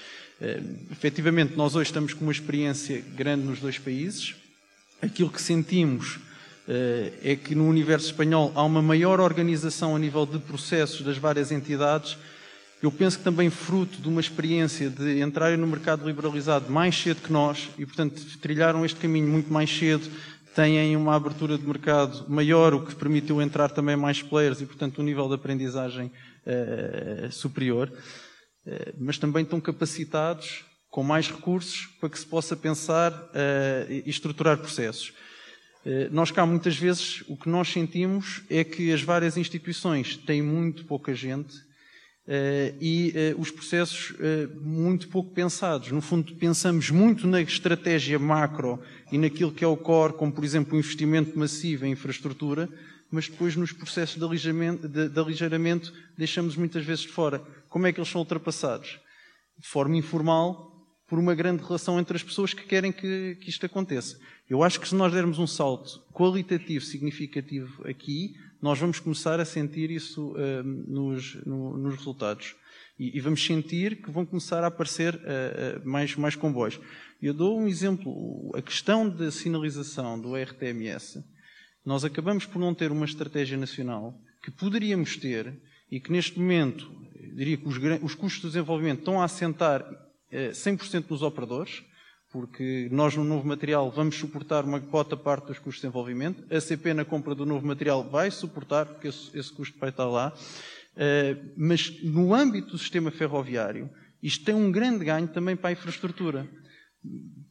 Uh, 0.41 0.91
efetivamente, 0.91 1.55
nós 1.57 1.75
hoje 1.75 1.89
estamos 1.89 2.13
com 2.13 2.23
uma 2.23 2.31
experiência 2.31 3.03
grande 3.15 3.43
nos 3.43 3.59
dois 3.59 3.77
países. 3.77 4.35
Aquilo 5.01 5.29
que 5.29 5.41
sentimos 5.41 6.15
uh, 6.15 7.13
é 7.21 7.35
que 7.35 7.53
no 7.53 7.67
universo 7.67 8.07
espanhol 8.07 8.51
há 8.55 8.63
uma 8.63 8.81
maior 8.81 9.19
organização 9.19 9.95
a 9.95 9.99
nível 9.99 10.25
de 10.25 10.39
processos 10.39 11.01
das 11.01 11.17
várias 11.17 11.51
entidades. 11.51 12.17
Eu 12.81 12.89
penso 12.89 13.17
que 13.17 13.23
também 13.25 13.49
fruto 13.49 14.01
de 14.01 14.07
uma 14.07 14.21
experiência 14.21 14.89
de 14.89 15.19
entrarem 15.19 15.57
no 15.57 15.67
mercado 15.67 16.07
liberalizado 16.07 16.71
mais 16.71 16.97
cedo 16.97 17.21
que 17.21 17.33
nós 17.33 17.69
e, 17.77 17.85
portanto, 17.85 18.21
trilharam 18.41 18.85
este 18.85 18.97
caminho 18.97 19.27
muito 19.27 19.51
mais 19.51 19.69
cedo, 19.69 20.09
têm 20.55 20.95
uma 20.95 21.15
abertura 21.15 21.57
de 21.57 21.67
mercado 21.67 22.25
maior, 22.29 22.73
o 22.73 22.85
que 22.85 22.95
permitiu 22.95 23.41
entrar 23.41 23.69
também 23.71 23.97
mais 23.97 24.21
players 24.21 24.61
e, 24.61 24.65
portanto, 24.65 25.01
um 25.01 25.03
nível 25.03 25.27
de 25.27 25.33
aprendizagem 25.33 26.09
uh, 26.45 27.29
superior, 27.29 27.91
mas 28.97 29.17
também 29.17 29.43
estão 29.43 29.59
capacitados 29.59 30.65
com 30.89 31.03
mais 31.03 31.29
recursos 31.29 31.87
para 31.99 32.09
que 32.09 32.19
se 32.19 32.25
possa 32.25 32.55
pensar 32.55 33.11
uh, 33.11 33.91
e 33.91 34.03
estruturar 34.09 34.57
processos. 34.57 35.13
Nós 36.11 36.29
cá 36.29 36.45
muitas 36.45 36.75
vezes 36.75 37.23
o 37.27 37.37
que 37.37 37.47
nós 37.47 37.69
sentimos 37.69 38.43
é 38.49 38.65
que 38.65 38.91
as 38.91 39.01
várias 39.01 39.37
instituições 39.37 40.17
têm 40.17 40.41
muito 40.41 40.83
pouca 40.83 41.15
gente 41.15 41.55
e 42.81 43.13
os 43.37 43.49
processos 43.49 44.13
muito 44.61 45.07
pouco 45.07 45.33
pensados. 45.33 45.89
No 45.89 46.01
fundo, 46.01 46.35
pensamos 46.35 46.91
muito 46.91 47.25
na 47.25 47.41
estratégia 47.41 48.19
macro 48.19 48.79
e 49.09 49.17
naquilo 49.17 49.53
que 49.53 49.63
é 49.63 49.67
o 49.67 49.77
core, 49.77 50.13
como 50.13 50.33
por 50.33 50.43
exemplo 50.43 50.75
o 50.75 50.79
investimento 50.79 51.39
massivo 51.39 51.85
em 51.85 51.93
infraestrutura, 51.93 52.69
mas 53.09 53.29
depois 53.29 53.55
nos 53.55 53.71
processos 53.71 54.17
de 54.17 55.19
aligeiramento 55.19 55.93
deixamos 56.17 56.57
muitas 56.57 56.85
vezes 56.85 57.05
de 57.05 57.11
fora. 57.11 57.41
Como 57.69 57.87
é 57.87 57.93
que 57.93 57.99
eles 57.99 58.09
são 58.09 58.21
ultrapassados? 58.21 58.99
De 59.57 59.67
forma 59.67 59.95
informal, 59.95 60.69
por 61.09 61.17
uma 61.17 61.33
grande 61.33 61.63
relação 61.63 61.99
entre 61.99 62.15
as 62.15 62.23
pessoas 62.23 62.53
que 62.53 62.63
querem 62.63 62.91
que, 62.91 63.35
que 63.41 63.49
isto 63.49 63.65
aconteça. 63.65 64.17
Eu 64.47 64.63
acho 64.63 64.79
que 64.79 64.87
se 64.87 64.95
nós 64.95 65.11
dermos 65.11 65.39
um 65.39 65.47
salto 65.47 65.99
qualitativo 66.13 66.85
significativo 66.85 67.87
aqui, 67.87 68.35
nós 68.61 68.77
vamos 68.77 68.99
começar 68.99 69.39
a 69.39 69.45
sentir 69.45 69.89
isso 69.89 70.33
uh, 70.33 70.63
nos, 70.63 71.35
no, 71.45 71.77
nos, 71.77 71.95
resultados. 71.95 72.55
E, 72.97 73.17
e, 73.17 73.21
vamos 73.21 73.43
sentir 73.43 74.01
que 74.01 74.11
vão 74.11 74.25
começar 74.25 74.63
a 74.63 74.67
aparecer 74.67 75.15
uh, 75.15 75.79
uh, 75.79 75.87
mais, 75.89 76.15
mais 76.15 76.35
comboios. 76.35 76.79
Eu 77.21 77.33
dou 77.33 77.59
um 77.59 77.67
exemplo. 77.67 78.51
A 78.55 78.61
questão 78.61 79.09
da 79.09 79.31
sinalização 79.31 80.19
do 80.19 80.35
RTMS, 80.35 81.23
nós 81.85 82.03
acabamos 82.03 82.45
por 82.45 82.59
não 82.59 82.73
ter 82.73 82.91
uma 82.91 83.05
estratégia 83.05 83.57
nacional 83.57 84.13
que 84.43 84.51
poderíamos 84.51 85.15
ter 85.17 85.59
e 85.91 85.99
que 85.99 86.11
neste 86.11 86.37
momento, 86.37 86.91
diria 87.35 87.57
que 87.57 87.67
os, 87.67 87.77
os 88.01 88.15
custos 88.15 88.41
de 88.41 88.47
desenvolvimento 88.47 88.99
estão 88.99 89.21
a 89.21 89.25
assentar 89.25 89.85
100% 90.31 91.05
nos 91.09 91.21
operadores, 91.21 91.83
porque 92.31 92.87
nós 92.91 93.15
no 93.15 93.23
novo 93.23 93.47
material 93.47 93.89
vamos 93.89 94.15
suportar 94.15 94.63
uma 94.63 94.79
cota 94.79 95.17
parte 95.17 95.47
dos 95.47 95.57
custos 95.57 95.75
de 95.75 95.81
desenvolvimento, 95.81 96.43
a 96.53 96.61
CP 96.61 96.93
na 96.93 97.03
compra 97.03 97.33
do 97.33 97.45
novo 97.45 97.65
material 97.65 98.03
vai 98.03 98.29
suportar, 98.29 98.85
porque 98.85 99.07
esse, 99.07 99.35
esse 99.37 99.51
custo 99.51 99.79
vai 99.79 99.89
estar 99.89 100.05
lá, 100.05 100.31
uh, 100.31 101.51
mas 101.57 102.03
no 102.03 102.33
âmbito 102.33 102.71
do 102.71 102.77
sistema 102.77 103.09
ferroviário, 103.09 103.89
isto 104.21 104.45
tem 104.45 104.53
um 104.53 104.71
grande 104.71 105.05
ganho 105.05 105.27
também 105.27 105.55
para 105.55 105.69
a 105.69 105.73
infraestrutura. 105.73 106.47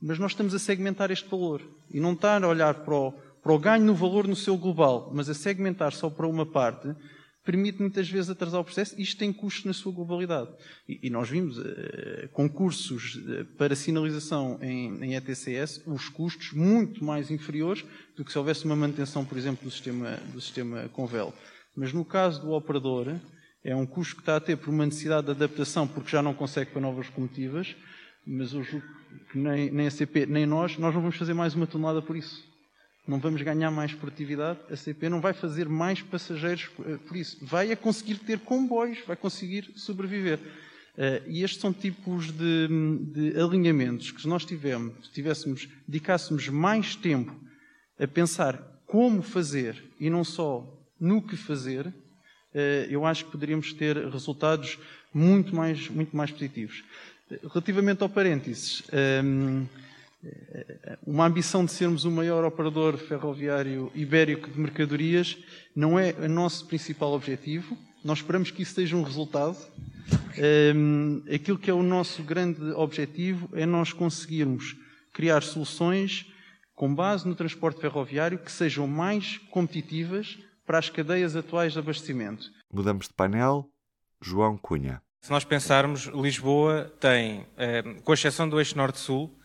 Mas 0.01 0.19
nós 0.19 0.33
estamos 0.33 0.55
a 0.55 0.59
segmentar 0.59 1.11
este 1.11 1.29
valor. 1.29 1.63
E 1.91 1.99
não 1.99 2.13
estar 2.13 2.45
a 2.45 2.49
olhar 2.49 2.75
para 2.75 2.95
o, 2.95 3.13
para 3.13 3.53
o 3.53 3.59
ganho 3.59 3.85
no 3.85 3.95
valor 3.95 4.29
no 4.29 4.37
seu 4.37 4.57
global, 4.57 5.11
mas 5.15 5.29
a 5.29 5.35
segmentar 5.35 5.93
só 5.93 6.11
para 6.11 6.27
uma 6.27 6.45
parte, 6.45 6.95
permite 7.49 7.81
muitas 7.81 8.07
vezes 8.11 8.29
atrasar 8.29 8.61
o 8.61 8.65
processo 8.65 8.95
e 8.99 9.03
isto 9.03 9.19
tem 9.19 9.33
custos 9.33 9.65
na 9.65 9.73
sua 9.73 9.91
globalidade. 9.91 10.51
E, 10.87 11.01
e 11.05 11.09
nós 11.09 11.31
vimos 11.31 11.57
uh, 11.57 12.29
concursos 12.31 13.19
eh, 13.27 13.45
para 13.57 13.75
sinalização 13.75 14.59
em, 14.61 15.03
em, 15.03 15.15
ETCS, 15.17 15.83
os 15.87 16.11
custos 16.11 16.53
muito 16.53 17.03
mais 17.03 17.31
inferiores 17.31 17.87
do 18.15 18.23
que 18.23 18.31
se 18.31 18.37
houvesse 18.37 18.67
uma 18.67 18.77
manutenção, 18.77 19.25
por 19.25 19.39
exemplo, 19.39 19.65
do 19.65 19.71
sistema, 19.71 20.19
do 20.31 20.43
sistema 20.43 20.91
Convel. 20.91 21.33
Mas 21.75 21.91
no 21.91 22.05
caso 22.05 22.43
do 22.43 22.53
operador, 22.53 23.15
é 23.65 23.75
um 23.75 23.87
custo 23.87 24.17
que 24.17 24.21
está 24.21 24.37
a 24.37 24.41
ter 24.41 24.59
por 24.59 24.69
uma 24.69 24.85
necessidade 24.85 25.25
de 25.25 25.31
adaptação, 25.31 25.89
porque 25.89 26.11
já 26.11 26.21
não 26.21 26.35
consegue 26.35 26.71
para 26.71 26.83
novas 26.83 27.07
locomotivas, 27.07 27.75
mas 28.27 28.53
eu 28.53 28.63
julgo 28.63 28.87
que 29.33 29.39
nem, 29.39 29.71
nem 29.71 29.87
a 29.87 29.91
CP, 29.91 30.27
nem 30.27 30.45
nós, 30.45 30.77
nós 30.77 30.95
não 30.95 31.01
vamos 31.01 31.17
fazer 31.17 31.33
mais 31.33 31.55
uma 31.55 31.67
tonelada 31.67 32.03
por 32.03 32.15
isso 32.15 32.47
não 33.09 33.19
vamos 33.19 33.41
ganhar 33.41 33.71
mais 33.71 33.95
produtividade, 33.95 34.59
a 34.71 34.77
CP 34.77 35.09
não 35.09 35.21
vai 35.21 35.33
fazer 35.33 35.67
mais 35.67 36.03
passageiros 36.03 36.69
eh, 36.85 36.99
por 37.07 37.17
isso. 37.17 37.39
Vai 37.41 37.73
a 37.73 37.77
conseguir 37.77 38.17
ter 38.17 38.39
comboios, 38.41 38.99
vai 39.07 39.17
conseguir 39.17 39.73
sobreviver. 39.77 40.39
Uh, 40.39 41.23
e 41.29 41.45
estes 41.45 41.61
são 41.61 41.73
tipos 41.73 42.33
de, 42.33 42.69
de, 43.13 43.41
alinhamentos 43.41 44.11
que 44.11 44.21
se 44.21 44.27
nós 44.27 44.45
tivemos, 44.45 45.09
tivéssemos, 45.09 45.69
dedicássemos 45.87 46.49
mais 46.49 46.97
tempo 46.97 47.33
a 48.01 48.07
pensar 48.07 48.61
como 48.85 49.23
fazer 49.23 49.81
e 50.01 50.11
não 50.11 50.25
só 50.25 50.67
no 50.99 51.23
que 51.23 51.37
fazer, 51.37 51.87
uh, 51.87 51.93
eu 52.91 53.07
acho 53.07 53.27
que 53.27 53.31
poderíamos 53.31 53.73
ter 53.73 53.97
resultados 54.09 54.77
muito 55.15 55.55
mais, 55.55 55.89
muito 55.89 56.17
mais 56.17 56.33
positivos. 56.33 56.85
Relativamente 57.53 58.03
ao 58.03 58.09
parênteses, 58.09 58.83
ehm, 58.91 59.67
uma 61.07 61.27
ambição 61.27 61.65
de 61.65 61.73
sermos 61.73 62.05
o 62.05 62.11
maior 62.11 62.45
operador 62.45 62.97
ferroviário 62.97 63.91
ibérico 63.95 64.51
de 64.51 64.59
mercadorias 64.59 65.39
não 65.75 65.99
é 65.99 66.13
o 66.13 66.29
nosso 66.29 66.67
principal 66.67 67.13
objetivo. 67.13 67.77
Nós 68.05 68.19
esperamos 68.19 68.51
que 68.51 68.63
isso 68.63 68.75
seja 68.75 68.97
um 68.97 69.03
resultado. 69.03 69.57
Um, 70.75 71.23
aquilo 71.33 71.59
que 71.59 71.71
é 71.71 71.75
o 71.75 71.83
nosso 71.83 72.23
grande 72.23 72.63
objetivo 72.73 73.49
é 73.53 73.67
nós 73.67 73.93
conseguirmos 73.93 74.77
criar 75.13 75.43
soluções 75.43 76.27
com 76.75 76.95
base 76.95 77.27
no 77.27 77.35
transporte 77.35 77.81
ferroviário 77.81 78.39
que 78.39 78.53
sejam 78.53 78.87
mais 78.87 79.39
competitivas 79.51 80.39
para 80.65 80.79
as 80.79 80.89
cadeias 80.89 81.35
atuais 81.35 81.73
de 81.73 81.79
abastecimento. 81.79 82.51
Mudamos 82.73 83.09
de 83.09 83.15
painel. 83.15 83.69
João 84.21 84.57
Cunha. 84.57 85.01
Se 85.23 85.31
nós 85.31 85.45
pensarmos, 85.45 86.07
Lisboa 86.07 86.93
tem, 87.01 87.47
eh, 87.57 87.83
com 88.05 88.13
exceção 88.13 88.49
do 88.49 88.59
eixo 88.59 88.77
norte-sul, 88.77 89.38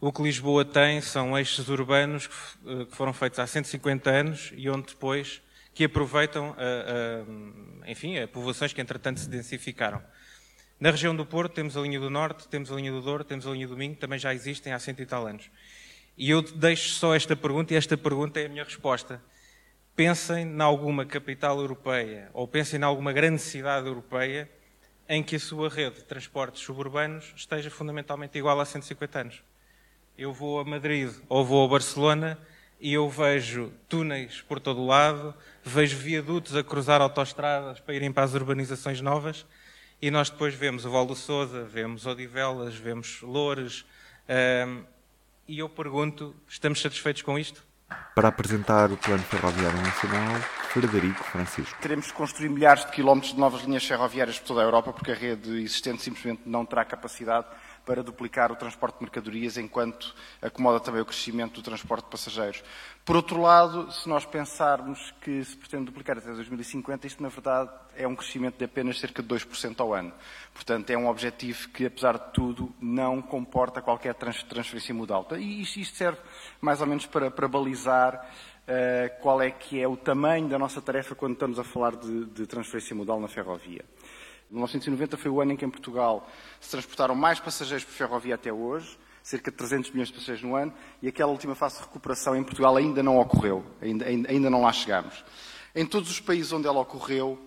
o 0.00 0.12
que 0.12 0.22
Lisboa 0.22 0.64
tem 0.64 1.00
são 1.00 1.36
eixos 1.36 1.68
urbanos 1.68 2.28
que, 2.28 2.86
foram 2.90 3.12
feitos 3.12 3.40
há 3.40 3.46
150 3.46 4.08
anos 4.08 4.52
e 4.56 4.70
onde 4.70 4.88
depois 4.88 5.42
que 5.74 5.84
aproveitam, 5.84 6.54
a, 6.56 7.86
a, 7.86 7.90
enfim, 7.90 8.18
a 8.18 8.28
povoações 8.28 8.72
que 8.72 8.80
entretanto 8.80 9.18
se 9.20 9.28
densificaram. 9.28 10.02
Na 10.78 10.92
região 10.92 11.14
do 11.14 11.26
Porto 11.26 11.52
temos 11.52 11.76
a 11.76 11.80
linha 11.80 11.98
do 11.98 12.10
Norte, 12.10 12.46
temos 12.46 12.70
a 12.70 12.76
linha 12.76 12.92
do 12.92 13.00
Douro, 13.00 13.24
temos 13.24 13.44
a 13.44 13.50
linha 13.50 13.66
do 13.66 13.76
Minho, 13.76 13.96
também 13.96 14.18
já 14.18 14.32
existem 14.32 14.72
há 14.72 14.78
cento 14.78 15.02
e 15.02 15.06
tal 15.06 15.26
anos. 15.26 15.50
E 16.16 16.30
eu 16.30 16.42
deixo 16.42 16.90
só 16.90 17.14
esta 17.14 17.34
pergunta, 17.34 17.74
e 17.74 17.76
esta 17.76 17.96
pergunta 17.96 18.40
é 18.40 18.46
a 18.46 18.48
minha 18.48 18.62
resposta. 18.62 19.20
Pensem 19.96 20.46
em 20.46 20.60
alguma 20.60 21.04
capital 21.04 21.58
europeia, 21.58 22.30
ou 22.32 22.46
pensem 22.46 22.78
em 22.80 22.84
alguma 22.84 23.12
grande 23.12 23.42
cidade 23.42 23.88
europeia, 23.88 24.48
em 25.08 25.24
que 25.24 25.34
a 25.34 25.40
sua 25.40 25.68
rede 25.68 25.96
de 25.96 26.04
transportes 26.04 26.62
suburbanos 26.62 27.32
esteja 27.34 27.68
fundamentalmente 27.68 28.38
igual 28.38 28.60
a 28.60 28.64
150 28.64 29.18
anos 29.20 29.42
eu 30.18 30.32
vou 30.32 30.58
a 30.58 30.64
Madrid 30.64 31.10
ou 31.28 31.44
vou 31.44 31.64
a 31.64 31.68
Barcelona 31.68 32.36
e 32.80 32.92
eu 32.92 33.08
vejo 33.08 33.72
túneis 33.88 34.40
por 34.42 34.58
todo 34.58 34.80
o 34.80 34.86
lado, 34.86 35.32
vejo 35.62 35.96
viadutos 35.96 36.56
a 36.56 36.64
cruzar 36.64 37.00
autoestradas 37.00 37.78
para 37.78 37.94
irem 37.94 38.10
para 38.10 38.24
as 38.24 38.34
urbanizações 38.34 39.00
novas 39.00 39.46
e 40.02 40.10
nós 40.10 40.28
depois 40.28 40.54
vemos 40.54 40.84
o 40.84 40.90
Val 40.90 41.06
do 41.06 41.14
Sousa, 41.14 41.64
vemos 41.64 42.04
Odivelas, 42.04 42.74
vemos 42.74 43.22
Loures 43.22 43.84
um, 44.66 44.82
e 45.46 45.60
eu 45.60 45.68
pergunto, 45.68 46.34
estamos 46.48 46.82
satisfeitos 46.82 47.22
com 47.22 47.38
isto? 47.38 47.64
Para 48.14 48.28
apresentar 48.28 48.90
o 48.92 48.96
Plano 48.96 49.22
Ferroviário 49.22 49.80
Nacional, 49.80 50.40
Frederico 50.72 51.24
Francisco. 51.24 51.80
Teremos 51.80 52.08
que 52.08 52.12
construir 52.12 52.50
milhares 52.50 52.84
de 52.84 52.90
quilómetros 52.90 53.32
de 53.32 53.40
novas 53.40 53.62
linhas 53.62 53.86
ferroviárias 53.86 54.38
por 54.38 54.48
toda 54.48 54.60
a 54.60 54.64
Europa 54.64 54.92
porque 54.92 55.12
a 55.12 55.14
rede 55.14 55.62
existente 55.62 56.02
simplesmente 56.02 56.42
não 56.44 56.66
terá 56.66 56.84
capacidade 56.84 57.46
para 57.88 58.02
duplicar 58.02 58.52
o 58.52 58.56
transporte 58.56 58.98
de 58.98 59.04
mercadorias, 59.04 59.56
enquanto 59.56 60.14
acomoda 60.42 60.78
também 60.78 61.00
o 61.00 61.06
crescimento 61.06 61.54
do 61.54 61.62
transporte 61.62 62.04
de 62.04 62.10
passageiros. 62.10 62.62
Por 63.02 63.16
outro 63.16 63.40
lado, 63.40 63.90
se 63.90 64.06
nós 64.06 64.26
pensarmos 64.26 65.14
que 65.22 65.42
se 65.42 65.56
pretende 65.56 65.86
duplicar 65.86 66.18
até 66.18 66.30
2050, 66.30 67.06
isto 67.06 67.22
na 67.22 67.30
verdade 67.30 67.70
é 67.96 68.06
um 68.06 68.14
crescimento 68.14 68.58
de 68.58 68.66
apenas 68.66 69.00
cerca 69.00 69.22
de 69.22 69.28
2% 69.30 69.80
ao 69.80 69.94
ano. 69.94 70.12
Portanto, 70.52 70.90
é 70.90 70.98
um 70.98 71.08
objetivo 71.08 71.66
que, 71.70 71.86
apesar 71.86 72.18
de 72.18 72.30
tudo, 72.34 72.70
não 72.78 73.22
comporta 73.22 73.80
qualquer 73.80 74.14
transferência 74.14 74.94
modal. 74.94 75.26
E 75.38 75.62
isto 75.62 75.82
serve 75.96 76.18
mais 76.60 76.82
ou 76.82 76.86
menos 76.86 77.06
para, 77.06 77.30
para 77.30 77.48
balizar 77.48 78.16
uh, 78.68 79.22
qual 79.22 79.40
é 79.40 79.50
que 79.50 79.80
é 79.80 79.88
o 79.88 79.96
tamanho 79.96 80.46
da 80.46 80.58
nossa 80.58 80.82
tarefa 80.82 81.14
quando 81.14 81.32
estamos 81.32 81.58
a 81.58 81.64
falar 81.64 81.96
de, 81.96 82.26
de 82.26 82.46
transferência 82.46 82.94
modal 82.94 83.18
na 83.18 83.28
ferrovia. 83.28 83.82
1990 84.50 85.16
foi 85.16 85.30
o 85.30 85.40
ano 85.40 85.52
em 85.52 85.56
que 85.56 85.64
em 85.64 85.70
Portugal 85.70 86.28
se 86.60 86.70
transportaram 86.70 87.14
mais 87.14 87.38
passageiros 87.38 87.84
por 87.84 87.92
ferrovia 87.92 88.34
até 88.34 88.52
hoje, 88.52 88.98
cerca 89.22 89.50
de 89.50 89.56
300 89.56 89.90
milhões 89.90 90.08
de 90.08 90.14
passageiros 90.14 90.42
no 90.42 90.56
ano, 90.56 90.72
e 91.02 91.08
aquela 91.08 91.30
última 91.30 91.54
fase 91.54 91.76
de 91.76 91.82
recuperação 91.82 92.34
em 92.34 92.42
Portugal 92.42 92.76
ainda 92.76 93.02
não 93.02 93.18
ocorreu, 93.18 93.64
ainda, 93.80 94.06
ainda 94.06 94.48
não 94.50 94.62
lá 94.62 94.72
chegamos. 94.72 95.22
Em 95.74 95.84
todos 95.84 96.10
os 96.10 96.18
países 96.18 96.50
onde 96.52 96.66
ela 96.66 96.80
ocorreu, 96.80 97.38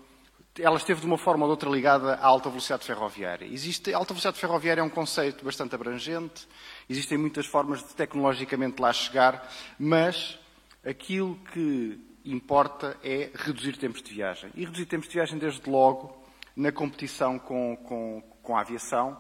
ela 0.59 0.77
esteve 0.77 0.99
de 0.99 1.07
uma 1.07 1.17
forma 1.17 1.45
ou 1.45 1.49
de 1.49 1.51
outra 1.51 1.69
ligada 1.69 2.15
à 2.15 2.25
alta 2.25 2.49
velocidade 2.49 2.85
ferroviária. 2.85 3.45
Existe, 3.45 3.93
a 3.93 3.97
alta 3.97 4.13
velocidade 4.13 4.39
ferroviária 4.39 4.81
é 4.81 4.83
um 4.83 4.89
conceito 4.89 5.43
bastante 5.43 5.73
abrangente, 5.73 6.47
existem 6.89 7.17
muitas 7.17 7.45
formas 7.45 7.79
de 7.79 7.95
tecnologicamente 7.95 8.79
lá 8.81 8.93
chegar, 8.93 9.49
mas 9.79 10.37
aquilo 10.85 11.35
que 11.53 11.99
importa 12.23 12.97
é 13.03 13.31
reduzir 13.33 13.77
tempos 13.77 14.03
de 14.03 14.13
viagem. 14.13 14.51
E 14.53 14.65
reduzir 14.65 14.85
tempos 14.85 15.07
de 15.07 15.15
viagem, 15.15 15.39
desde 15.39 15.67
logo, 15.69 16.20
na 16.55 16.71
competição 16.71 17.39
com, 17.39 17.75
com, 17.77 18.23
com 18.41 18.57
a 18.57 18.61
aviação 18.61 19.17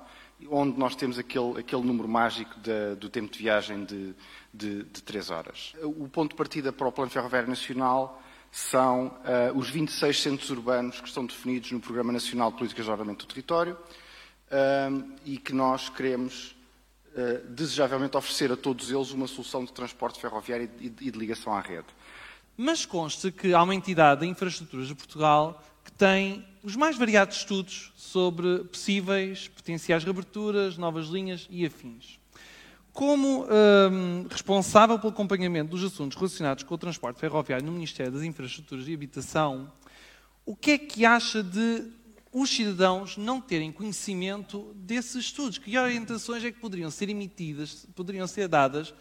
onde 0.49 0.77
nós 0.77 0.95
temos 0.95 1.19
aquele, 1.19 1.59
aquele 1.59 1.83
número 1.83 2.07
mágico 2.07 2.59
de, 2.59 2.95
do 2.95 3.09
tempo 3.09 3.31
de 3.31 3.39
viagem 3.39 3.83
de, 3.85 4.15
de, 4.53 4.83
de 4.83 5.03
3 5.03 5.29
horas. 5.29 5.73
O 5.83 6.07
ponto 6.07 6.31
de 6.31 6.35
partida 6.35 6.71
para 6.71 6.87
o 6.87 6.91
Plano 6.91 7.11
Ferroviário 7.11 7.49
Nacional 7.49 8.21
são 8.51 9.07
uh, 9.07 9.57
os 9.57 9.69
26 9.69 10.21
centros 10.21 10.49
urbanos 10.49 10.99
que 10.99 11.07
estão 11.07 11.25
definidos 11.25 11.71
no 11.71 11.79
Programa 11.79 12.11
Nacional 12.11 12.51
de 12.51 12.57
Políticas 12.57 12.85
de 12.85 12.91
Ordenamento 12.91 13.25
do 13.25 13.29
Território 13.29 13.75
uh, 13.75 15.11
e 15.25 15.37
que 15.37 15.53
nós 15.53 15.89
queremos, 15.89 16.55
uh, 17.15 17.47
desejavelmente, 17.49 18.17
oferecer 18.17 18.51
a 18.51 18.57
todos 18.57 18.91
eles 18.91 19.11
uma 19.11 19.27
solução 19.27 19.63
de 19.63 19.71
transporte 19.71 20.19
ferroviário 20.19 20.69
e 20.79 20.89
de, 20.89 21.07
e 21.07 21.11
de 21.11 21.17
ligação 21.17 21.53
à 21.53 21.61
rede. 21.61 21.87
Mas 22.57 22.85
consta 22.85 23.31
que 23.31 23.53
há 23.53 23.63
uma 23.63 23.73
entidade 23.73 24.21
de 24.21 24.27
infraestruturas 24.27 24.87
de 24.87 24.95
Portugal 24.95 25.63
que 25.85 25.91
tem 25.93 26.45
os 26.63 26.75
mais 26.75 26.97
variados 26.97 27.37
estudos 27.37 27.91
sobre 27.95 28.59
possíveis, 28.65 29.47
potenciais 29.47 30.03
reaberturas, 30.03 30.77
novas 30.77 31.07
linhas 31.07 31.47
e 31.49 31.65
afins. 31.65 32.19
Como 32.93 33.45
hum, 33.45 34.27
responsável 34.29 34.99
pelo 34.99 35.13
acompanhamento 35.13 35.71
dos 35.71 35.83
assuntos 35.83 36.17
relacionados 36.17 36.63
com 36.63 36.75
o 36.75 36.77
transporte 36.77 37.19
ferroviário 37.19 37.65
no 37.65 37.71
Ministério 37.71 38.11
das 38.11 38.23
Infraestruturas 38.23 38.87
e 38.87 38.93
Habitação, 38.93 39.71
o 40.45 40.55
que 40.55 40.71
é 40.71 40.77
que 40.77 41.05
acha 41.05 41.41
de 41.41 41.89
os 42.33 42.49
cidadãos 42.49 43.17
não 43.17 43.41
terem 43.41 43.71
conhecimento 43.71 44.73
desses 44.75 45.15
estudos? 45.25 45.57
Que 45.57 45.77
orientações 45.77 46.43
é 46.43 46.51
que 46.51 46.59
poderiam 46.59 46.91
ser 46.91 47.09
emitidas, 47.09 47.87
poderiam 47.95 48.27
ser 48.27 48.47
dadas 48.47 48.93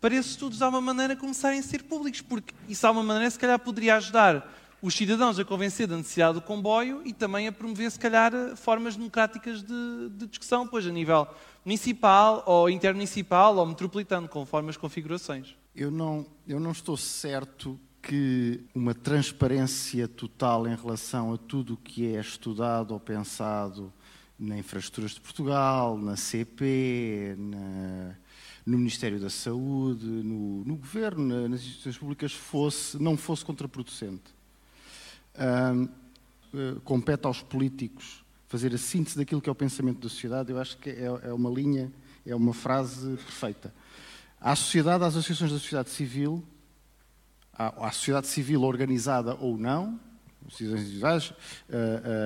para 0.00 0.14
esses 0.14 0.32
estudos 0.32 0.58
de 0.58 0.64
alguma 0.64 0.80
maneira 0.80 1.16
começarem 1.16 1.60
a 1.60 1.62
ser 1.62 1.84
públicos? 1.84 2.20
Porque 2.20 2.54
isso 2.68 2.80
de 2.80 2.86
alguma 2.86 3.04
maneira 3.04 3.30
se 3.30 3.38
calhar 3.38 3.58
poderia 3.58 3.96
ajudar 3.96 4.52
os 4.80 4.94
cidadãos 4.94 5.38
a 5.38 5.44
convencer 5.44 5.86
da 5.86 5.96
necessidade 5.96 6.34
do 6.34 6.40
comboio 6.40 7.02
e 7.04 7.12
também 7.12 7.48
a 7.48 7.52
promover, 7.52 7.90
se 7.90 7.98
calhar, 7.98 8.32
formas 8.56 8.96
democráticas 8.96 9.62
de, 9.62 10.08
de 10.10 10.26
discussão, 10.26 10.66
pois 10.66 10.86
a 10.86 10.90
nível 10.90 11.26
municipal 11.64 12.44
ou 12.46 12.70
intermunicipal 12.70 13.56
ou 13.56 13.66
metropolitano, 13.66 14.28
conforme 14.28 14.70
as 14.70 14.76
configurações. 14.76 15.56
Eu 15.74 15.90
não, 15.90 16.24
eu 16.46 16.60
não 16.60 16.70
estou 16.70 16.96
certo 16.96 17.78
que 18.00 18.60
uma 18.74 18.94
transparência 18.94 20.06
total 20.06 20.66
em 20.68 20.76
relação 20.76 21.34
a 21.34 21.36
tudo 21.36 21.74
o 21.74 21.76
que 21.76 22.14
é 22.14 22.20
estudado 22.20 22.92
ou 22.92 23.00
pensado 23.00 23.92
na 24.38 24.56
Infraestruturas 24.56 25.10
de 25.10 25.20
Portugal, 25.20 25.98
na 25.98 26.16
CP, 26.16 27.34
na, 27.36 28.14
no 28.64 28.78
Ministério 28.78 29.18
da 29.18 29.28
Saúde, 29.28 30.06
no, 30.06 30.64
no 30.64 30.76
Governo, 30.76 31.48
nas 31.48 31.60
instituições 31.60 31.98
públicas, 31.98 32.32
fosse, 32.32 33.02
não 33.02 33.16
fosse 33.16 33.44
contraproducente 33.44 34.37
uh, 35.38 36.80
compete 36.80 37.26
aos 37.26 37.42
políticos 37.42 38.24
fazer 38.46 38.74
a 38.74 38.78
síntese 38.78 39.16
daquilo 39.16 39.42
que 39.42 39.48
é 39.48 39.52
o 39.52 39.54
pensamento 39.54 40.00
da 40.00 40.08
sociedade, 40.08 40.50
eu 40.50 40.58
acho 40.58 40.78
que 40.78 40.88
é, 40.88 41.04
é 41.04 41.32
uma 41.32 41.50
linha, 41.50 41.92
é 42.26 42.34
uma 42.34 42.54
frase 42.54 43.16
perfeita. 43.16 43.74
À 44.40 44.56
sociedade, 44.56 45.04
às 45.04 45.14
associações 45.14 45.52
da 45.52 45.58
sociedade 45.58 45.90
civil, 45.90 46.42
à, 47.52 47.88
à 47.88 47.92
sociedade 47.92 48.26
civil 48.26 48.62
organizada 48.62 49.34
ou 49.34 49.58
não, 49.58 50.00
decisões 50.48 50.80
individuais, 50.80 51.34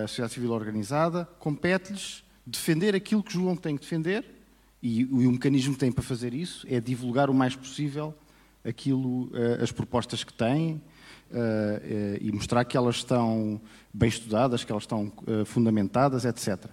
a 0.04 0.06
sociedade 0.06 0.34
civil 0.34 0.52
organizada, 0.52 1.24
compete-lhes 1.40 2.22
defender 2.46 2.94
aquilo 2.94 3.22
que 3.22 3.32
julgam 3.32 3.56
que 3.56 3.62
têm 3.62 3.76
que 3.76 3.82
defender 3.82 4.24
e 4.80 5.04
o 5.04 5.32
mecanismo 5.32 5.74
que 5.74 5.80
têm 5.80 5.92
para 5.92 6.02
fazer 6.02 6.34
isso 6.34 6.66
é 6.68 6.80
divulgar 6.80 7.30
o 7.30 7.34
mais 7.34 7.56
possível 7.56 8.14
aquilo, 8.64 9.30
as 9.60 9.72
propostas 9.72 10.22
que 10.22 10.32
têm 10.32 10.80
uh, 11.32 12.18
e 12.20 12.30
mostrar 12.32 12.64
que 12.64 12.76
elas 12.76 12.96
estão 12.96 13.60
bem 13.92 14.08
estudadas, 14.08 14.64
que 14.64 14.72
elas 14.72 14.84
estão 14.84 15.12
uh, 15.26 15.44
fundamentadas, 15.44 16.24
etc. 16.24 16.66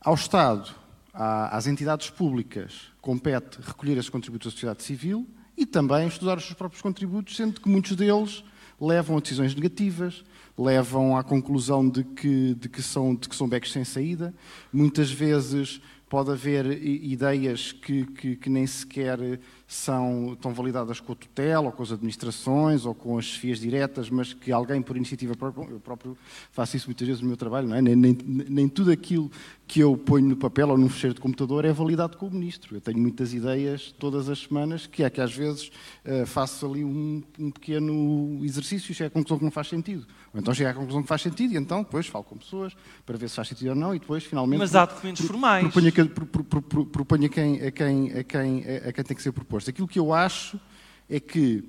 Ao 0.00 0.14
Estado, 0.14 0.74
às 1.12 1.66
entidades 1.66 2.08
públicas, 2.08 2.90
compete 3.00 3.58
recolher 3.60 3.98
esses 3.98 4.08
contributos 4.08 4.46
da 4.46 4.50
sociedade 4.52 4.82
civil 4.82 5.26
e 5.56 5.66
também 5.66 6.08
estudar 6.08 6.38
os 6.38 6.44
seus 6.44 6.54
próprios 6.54 6.80
contributos, 6.80 7.36
sendo 7.36 7.60
que 7.60 7.68
muitos 7.68 7.94
deles 7.94 8.42
levam 8.80 9.18
a 9.18 9.20
decisões 9.20 9.54
negativas, 9.54 10.24
levam 10.56 11.16
à 11.16 11.22
conclusão 11.22 11.86
de 11.86 12.02
que, 12.02 12.54
de 12.54 12.68
que, 12.68 12.82
são, 12.82 13.14
de 13.14 13.28
que 13.28 13.36
são 13.36 13.48
becos 13.48 13.72
sem 13.72 13.84
saída. 13.84 14.34
Muitas 14.72 15.10
vezes 15.10 15.80
pode 16.08 16.30
haver 16.30 16.66
ideias 16.82 17.72
que, 17.72 18.04
que, 18.06 18.36
que 18.36 18.50
nem 18.50 18.66
sequer 18.66 19.38
são, 19.70 20.32
estão 20.32 20.52
validadas 20.52 20.98
com 20.98 21.12
a 21.12 21.14
tutela, 21.14 21.66
ou 21.66 21.72
com 21.72 21.80
as 21.84 21.92
administrações, 21.92 22.84
ou 22.84 22.92
com 22.92 23.16
as 23.16 23.24
chefias 23.24 23.60
diretas, 23.60 24.10
mas 24.10 24.34
que 24.34 24.50
alguém 24.50 24.82
por 24.82 24.96
iniciativa 24.96 25.36
própria, 25.36 25.64
eu 25.70 25.78
próprio 25.78 26.18
faço 26.50 26.76
isso 26.76 26.88
muitas 26.88 27.06
vezes 27.06 27.22
no 27.22 27.28
meu 27.28 27.36
trabalho, 27.36 27.68
não 27.68 27.76
é? 27.76 27.80
nem, 27.80 27.94
nem, 27.94 28.18
nem 28.24 28.68
tudo 28.68 28.90
aquilo 28.90 29.30
que 29.70 29.78
eu 29.78 29.96
ponho 29.96 30.26
no 30.26 30.36
papel 30.36 30.68
ou 30.70 30.76
num 30.76 30.88
fecheiro 30.88 31.14
de 31.14 31.20
computador 31.20 31.64
é 31.64 31.72
validado 31.72 32.16
com 32.16 32.26
o 32.26 32.30
ministro. 32.32 32.74
Eu 32.74 32.80
tenho 32.80 32.98
muitas 32.98 33.32
ideias 33.32 33.94
todas 33.96 34.28
as 34.28 34.40
semanas 34.40 34.84
que 34.84 35.04
é 35.04 35.08
que 35.08 35.20
às 35.20 35.32
vezes 35.32 35.70
uh, 36.04 36.26
faço 36.26 36.66
ali 36.66 36.84
um, 36.84 37.22
um, 37.38 37.52
pequeno 37.52 38.40
exercício 38.42 38.90
e 38.90 38.94
chego 38.94 39.06
à 39.06 39.10
conclusão 39.12 39.38
que 39.38 39.44
não 39.44 39.52
faz 39.52 39.68
sentido. 39.68 40.04
Ou 40.34 40.40
então 40.40 40.52
chego 40.52 40.70
à 40.70 40.74
conclusão 40.74 41.02
que 41.02 41.08
faz 41.08 41.22
sentido 41.22 41.54
e 41.54 41.56
então 41.56 41.84
depois 41.84 42.08
falo 42.08 42.24
com 42.24 42.36
pessoas 42.36 42.74
para 43.06 43.16
ver 43.16 43.28
se 43.28 43.36
faz 43.36 43.46
sentido 43.46 43.68
ou 43.68 43.76
não 43.76 43.94
e 43.94 44.00
depois 44.00 44.24
finalmente... 44.24 44.58
Mas 44.58 44.74
há 44.74 44.84
documentos 44.84 45.24
formais. 45.24 45.62
Proponho, 45.62 45.88
a, 45.88 46.86
proponho 46.90 47.26
a, 47.26 47.28
quem, 47.28 47.62
a, 47.62 47.70
quem, 47.70 48.12
a, 48.12 48.24
quem, 48.24 48.64
a 48.88 48.92
quem 48.92 49.04
tem 49.04 49.16
que 49.16 49.22
ser 49.22 49.30
proposto. 49.30 49.59
Aquilo 49.68 49.88
que 49.88 49.98
eu 49.98 50.12
acho 50.12 50.60
é 51.08 51.18
que 51.20 51.64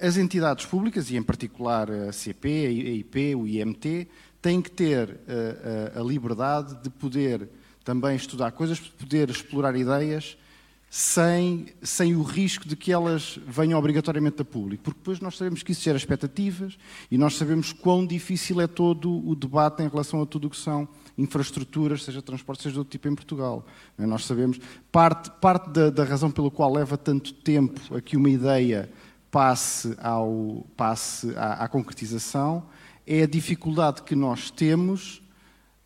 as 0.00 0.16
entidades 0.16 0.66
públicas, 0.66 1.10
e 1.10 1.16
em 1.16 1.22
particular 1.22 1.90
a 1.90 2.12
CP, 2.12 2.66
a 2.66 2.70
IP, 2.70 3.34
o 3.34 3.46
IMT, 3.46 4.08
têm 4.42 4.60
que 4.60 4.70
ter 4.70 5.08
a, 5.08 5.32
eh, 5.32 5.92
a, 5.94 5.98
eh, 5.98 6.00
a 6.00 6.02
liberdade 6.02 6.82
de 6.82 6.90
poder 6.90 7.48
também 7.84 8.16
estudar 8.16 8.52
coisas, 8.52 8.78
de 8.78 8.90
poder 8.90 9.30
explorar 9.30 9.76
ideias 9.76 10.36
sem, 10.90 11.66
sem 11.82 12.14
o 12.14 12.22
risco 12.22 12.68
de 12.68 12.76
que 12.76 12.92
elas 12.92 13.38
venham 13.46 13.78
obrigatoriamente 13.78 14.42
a 14.42 14.44
público. 14.44 14.84
Porque 14.84 14.98
depois 14.98 15.20
nós 15.20 15.36
sabemos 15.36 15.62
que 15.62 15.72
isso 15.72 15.82
gera 15.82 15.98
expectativas 15.98 16.78
e 17.10 17.18
nós 17.18 17.34
sabemos 17.34 17.72
quão 17.72 18.06
difícil 18.06 18.60
é 18.60 18.66
todo 18.66 19.26
o 19.28 19.34
debate 19.34 19.82
em 19.82 19.88
relação 19.88 20.22
a 20.22 20.26
tudo 20.26 20.46
o 20.46 20.50
que 20.50 20.56
são 20.56 20.88
infraestruturas, 21.16 22.02
seja 22.02 22.20
transporte, 22.20 22.62
seja 22.62 22.78
outro 22.78 22.90
tipo 22.90 23.08
em 23.08 23.14
Portugal. 23.14 23.64
É? 23.98 24.06
Nós 24.06 24.24
sabemos, 24.24 24.60
parte, 24.90 25.30
parte 25.40 25.70
da, 25.70 25.90
da 25.90 26.04
razão 26.04 26.30
pela 26.30 26.50
qual 26.50 26.72
leva 26.72 26.96
tanto 26.96 27.32
tempo 27.32 27.96
a 27.96 28.00
que 28.00 28.16
uma 28.16 28.28
ideia 28.28 28.90
passe, 29.30 29.96
ao, 30.00 30.66
passe 30.76 31.34
à, 31.36 31.64
à 31.64 31.68
concretização 31.68 32.64
é 33.06 33.22
a 33.22 33.26
dificuldade 33.26 34.02
que 34.02 34.14
nós 34.14 34.50
temos, 34.50 35.22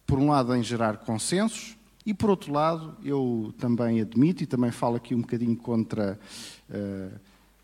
por 0.06 0.18
um 0.18 0.28
lado, 0.28 0.54
em 0.54 0.62
gerar 0.62 0.98
consensos, 0.98 1.76
e 2.06 2.14
por 2.14 2.30
outro 2.30 2.52
lado, 2.52 2.96
eu 3.04 3.52
também 3.58 4.00
admito, 4.00 4.42
e 4.42 4.46
também 4.46 4.70
falo 4.70 4.96
aqui 4.96 5.14
um 5.14 5.20
bocadinho 5.20 5.56
contra, 5.56 6.18
uh, 6.70 7.20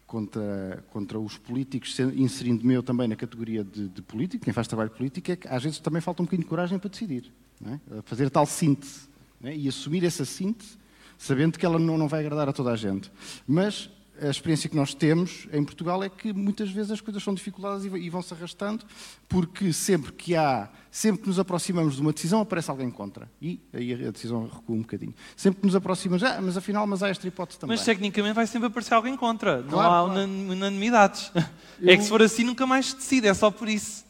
contra, 0.07 0.85
contra 0.91 1.19
os 1.19 1.39
políticos, 1.39 1.99
inserindo-me 1.99 2.75
eu 2.75 2.83
também 2.83 3.09
na 3.09 3.17
categoria 3.17 3.65
de, 3.65 3.89
de, 3.89 4.03
político, 4.03 4.45
quem 4.45 4.53
faz 4.53 4.69
trabalho 4.69 4.91
político, 4.91 5.31
é 5.31 5.37
que 5.37 5.49
às 5.49 5.63
vezes 5.63 5.79
também 5.79 6.03
falta 6.03 6.23
um 6.23 6.27
bocadinho 6.27 6.45
de 6.45 6.49
coragem 6.51 6.79
para 6.79 6.91
decidir. 6.91 7.33
É? 7.65 8.03
Fazer 8.05 8.31
tal 8.31 8.47
síntese 8.47 9.09
é? 9.43 9.57
e 9.57 9.69
assumir 9.69 10.05
essa 10.05 10.25
síntese, 10.25 10.79
sabendo 11.19 11.59
que 11.59 11.65
ela 11.65 11.79
não, 11.79 11.97
não 11.97 12.09
vai 12.09 12.21
agradar 12.21 12.49
a 12.49 12.53
toda 12.53 12.71
a 12.71 12.77
gente. 12.77 13.11
Mas 13.47 13.91
a 14.21 14.29
experiência 14.29 14.69
que 14.69 14.77
nós 14.77 14.95
temos 14.95 15.49
em 15.53 15.65
Portugal 15.65 16.03
é 16.03 16.09
que 16.09 16.33
muitas 16.33 16.71
vezes 16.71 16.93
as 16.93 17.01
coisas 17.01 17.23
são 17.23 17.35
dificultadas 17.35 17.85
e 17.85 18.11
vão-se 18.11 18.33
arrastando, 18.33 18.85
porque 19.29 19.73
sempre 19.73 20.13
que 20.13 20.37
há, 20.37 20.69
sempre 20.91 21.23
que 21.23 21.29
nos 21.29 21.39
aproximamos 21.39 21.97
de 21.97 22.01
uma 22.01 22.13
decisão, 22.13 22.41
aparece 22.41 22.71
alguém 22.71 22.91
contra. 22.91 23.29
E 23.41 23.61
aí 23.73 23.93
a 23.93 24.11
decisão 24.11 24.45
recua 24.45 24.77
um 24.77 24.83
bocadinho. 24.83 25.15
Sempre 25.37 25.61
que 25.61 25.67
nos 25.67 25.75
aproximamos, 25.75 26.23
ah, 26.23 26.41
mas 26.41 26.57
afinal, 26.57 26.87
mas 26.87 27.03
há 27.03 27.09
esta 27.09 27.27
hipótese 27.27 27.59
também. 27.59 27.77
Mas 27.77 27.85
tecnicamente 27.85 28.35
vai 28.35 28.47
sempre 28.47 28.69
aparecer 28.69 28.95
alguém 28.95 29.17
contra. 29.17 29.63
Não 29.63 29.81
há 29.81 29.85
claro. 29.85 30.21
unanimidades. 30.21 31.33
Eu... 31.35 31.43
É 31.85 31.97
que 31.97 32.05
se 32.05 32.09
for 32.09 32.23
assim, 32.23 32.45
nunca 32.45 32.65
mais 32.65 32.87
se 32.87 32.97
decide, 32.97 33.27
é 33.27 33.35
só 33.35 33.51
por 33.51 33.69
isso. 33.69 34.05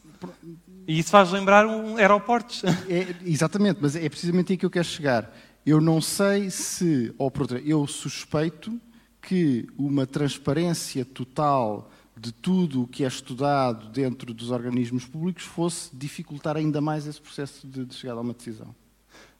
E 0.87 0.99
isso 0.99 1.09
faz 1.09 1.31
lembrar 1.31 1.65
um 1.65 1.97
aeroportos. 1.97 2.63
É, 2.87 3.15
exatamente, 3.25 3.79
mas 3.81 3.95
é 3.95 4.07
precisamente 4.07 4.51
aí 4.51 4.57
que 4.57 4.65
eu 4.65 4.69
quero 4.69 4.85
chegar. 4.85 5.35
Eu 5.65 5.81
não 5.81 5.99
sei 5.99 6.49
se, 6.51 7.13
ou 7.17 7.31
por 7.31 7.43
outra, 7.43 7.59
eu 7.59 7.87
suspeito 7.87 8.79
que 9.21 9.67
uma 9.77 10.05
transparência 10.05 11.03
total 11.03 11.89
de 12.15 12.31
tudo 12.31 12.83
o 12.83 12.87
que 12.87 13.03
é 13.03 13.07
estudado 13.07 13.89
dentro 13.89 14.33
dos 14.33 14.51
organismos 14.51 15.05
públicos 15.05 15.43
fosse 15.43 15.93
dificultar 15.95 16.55
ainda 16.55 16.79
mais 16.79 17.07
esse 17.07 17.19
processo 17.19 17.67
de, 17.67 17.85
de 17.85 17.95
chegada 17.95 18.19
a 18.19 18.21
uma 18.21 18.33
decisão. 18.33 18.73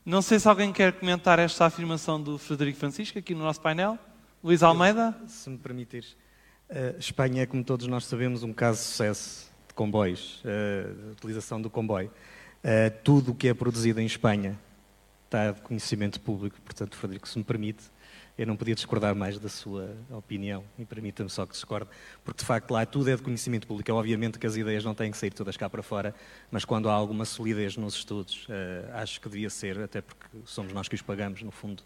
Não 0.04 0.22
sei 0.22 0.40
se 0.40 0.48
alguém 0.48 0.74
quer 0.74 0.94
comentar 0.94 1.40
esta 1.40 1.66
afirmação 1.66 2.22
do 2.22 2.38
Frederico 2.38 2.78
Francisco 2.80 3.20
aqui 3.20 3.34
no 3.34 3.44
nosso 3.44 3.62
painel. 3.62 3.98
Luís 4.44 4.62
Almeida? 4.62 5.16
Eu, 5.22 5.28
se 5.28 5.50
me 5.50 5.58
permitires. 5.58 6.16
Uh, 6.70 6.98
Espanha 7.00 7.44
é, 7.44 7.46
como 7.46 7.64
todos 7.64 7.88
nós 7.88 8.06
sabemos, 8.06 8.44
um 8.44 8.54
caso 8.54 8.80
de 8.80 8.86
sucesso 8.86 9.55
comboios, 9.76 10.42
uh, 10.44 11.12
utilização 11.12 11.62
do 11.62 11.70
comboio. 11.70 12.10
Uh, 12.64 12.92
tudo 13.04 13.34
o 13.34 13.36
que 13.36 13.48
é 13.50 13.54
produzido 13.54 14.00
em 14.00 14.06
Espanha 14.06 14.58
está 15.26 15.52
de 15.52 15.62
conhecimento 15.62 16.20
público, 16.20 16.60
portanto, 16.62 16.96
Frederico, 16.96 17.28
se 17.28 17.38
me 17.38 17.44
permite, 17.44 17.84
eu 18.38 18.48
não 18.48 18.56
podia 18.56 18.76
discordar 18.76 19.16
mais 19.16 19.40
da 19.40 19.50
sua 19.50 19.96
opinião 20.10 20.64
e 20.78 20.86
permita-me 20.86 21.30
só 21.30 21.46
que 21.46 21.54
discorde, 21.54 21.90
porque 22.24 22.40
de 22.40 22.46
facto 22.46 22.72
lá 22.72 22.86
tudo 22.86 23.10
é 23.10 23.16
de 23.16 23.22
conhecimento 23.22 23.66
público. 23.66 23.92
Obviamente 23.94 24.38
que 24.40 24.46
as 24.46 24.58
ideias 24.58 24.84
não 24.84 24.94
têm 24.94 25.12
que 25.12 25.18
sair 25.18 25.32
todas 25.32 25.56
cá 25.56 25.70
para 25.70 25.84
fora, 25.84 26.14
mas 26.52 26.66
quando 26.66 26.90
há 26.90 26.94
alguma 26.94 27.26
solidez 27.26 27.78
nos 27.78 27.96
estudos, 27.96 28.48
uh, 28.50 28.94
acho 28.94 29.22
que 29.22 29.30
devia 29.30 29.50
ser, 29.50 29.80
até 29.80 30.02
porque 30.02 30.26
somos 30.46 30.74
nós 30.74 30.88
que 30.88 30.96
os 30.96 31.02
pagamos, 31.02 31.42
no 31.44 31.52
fundo, 31.52 31.84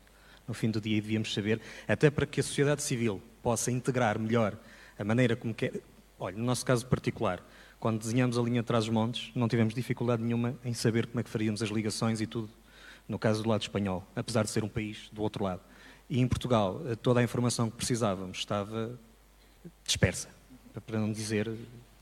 no 0.47 0.53
fim 0.53 0.71
do 0.71 0.81
dia, 0.81 0.97
e 0.97 1.01
devíamos 1.01 1.33
saber, 1.33 1.61
até 1.87 2.09
para 2.09 2.25
que 2.25 2.39
a 2.39 2.43
sociedade 2.43 2.81
civil 2.81 3.21
possa 3.43 3.71
integrar 3.71 4.17
melhor 4.17 4.57
a 4.97 5.03
maneira 5.03 5.35
como 5.35 5.53
quer. 5.53 5.73
Olha, 6.19 6.35
no 6.35 6.43
nosso 6.43 6.65
caso 6.65 6.85
particular, 6.85 7.41
quando 7.79 7.99
desenhamos 7.99 8.37
a 8.37 8.41
linha 8.41 8.61
atrás 8.61 8.85
dos 8.85 8.93
montes, 8.93 9.31
não 9.33 9.47
tivemos 9.47 9.73
dificuldade 9.73 10.21
nenhuma 10.21 10.55
em 10.65 10.73
saber 10.73 11.07
como 11.07 11.19
é 11.19 11.23
que 11.23 11.29
faríamos 11.29 11.63
as 11.63 11.69
ligações 11.69 12.19
e 12.19 12.27
tudo, 12.27 12.49
no 13.07 13.17
caso 13.17 13.41
do 13.41 13.49
lado 13.49 13.61
espanhol, 13.61 14.05
apesar 14.15 14.43
de 14.43 14.51
ser 14.51 14.63
um 14.63 14.69
país 14.69 15.09
do 15.11 15.21
outro 15.21 15.43
lado. 15.43 15.61
E 16.09 16.19
em 16.19 16.27
Portugal, 16.27 16.81
eh, 16.87 16.95
toda 16.95 17.19
a 17.19 17.23
informação 17.23 17.69
que 17.69 17.77
precisávamos 17.77 18.39
estava 18.39 18.99
dispersa, 19.85 20.29
para 20.85 20.99
não 20.99 21.11
dizer 21.11 21.49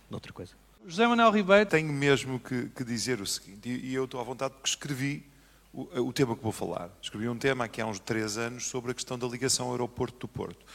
outra 0.10 0.34
coisa. 0.34 0.54
José 0.86 1.06
Manuel 1.06 1.32
Ribeiro. 1.32 1.70
Tenho 1.70 1.92
mesmo 1.92 2.40
que, 2.40 2.70
que 2.70 2.84
dizer 2.84 3.20
o 3.20 3.28
seguinte, 3.28 3.70
e, 3.70 3.94
eu 3.94 4.06
estou 4.06 4.22
à 4.22 4.24
vontade 4.24 4.54
porque 4.54 4.70
escrevi 4.70 5.26
o, 5.74 5.90
eh, 5.94 6.00
o, 6.00 6.14
tema 6.14 6.36
que 6.36 6.42
vou 6.42 6.52
falar. 6.52 6.90
Escrevi 7.02 7.28
um 7.28 7.38
tema 7.38 7.66
aqui 7.66 7.82
há 7.82 7.86
uns 7.86 8.00
três 8.00 8.38
anos 8.38 8.68
sobre 8.68 8.92
a 8.92 8.94
questão 8.94 9.18
da 9.18 9.28
ligação 9.28 9.72
aeroporto 9.72 10.18
do 10.20 10.28
Porto. 10.28 10.66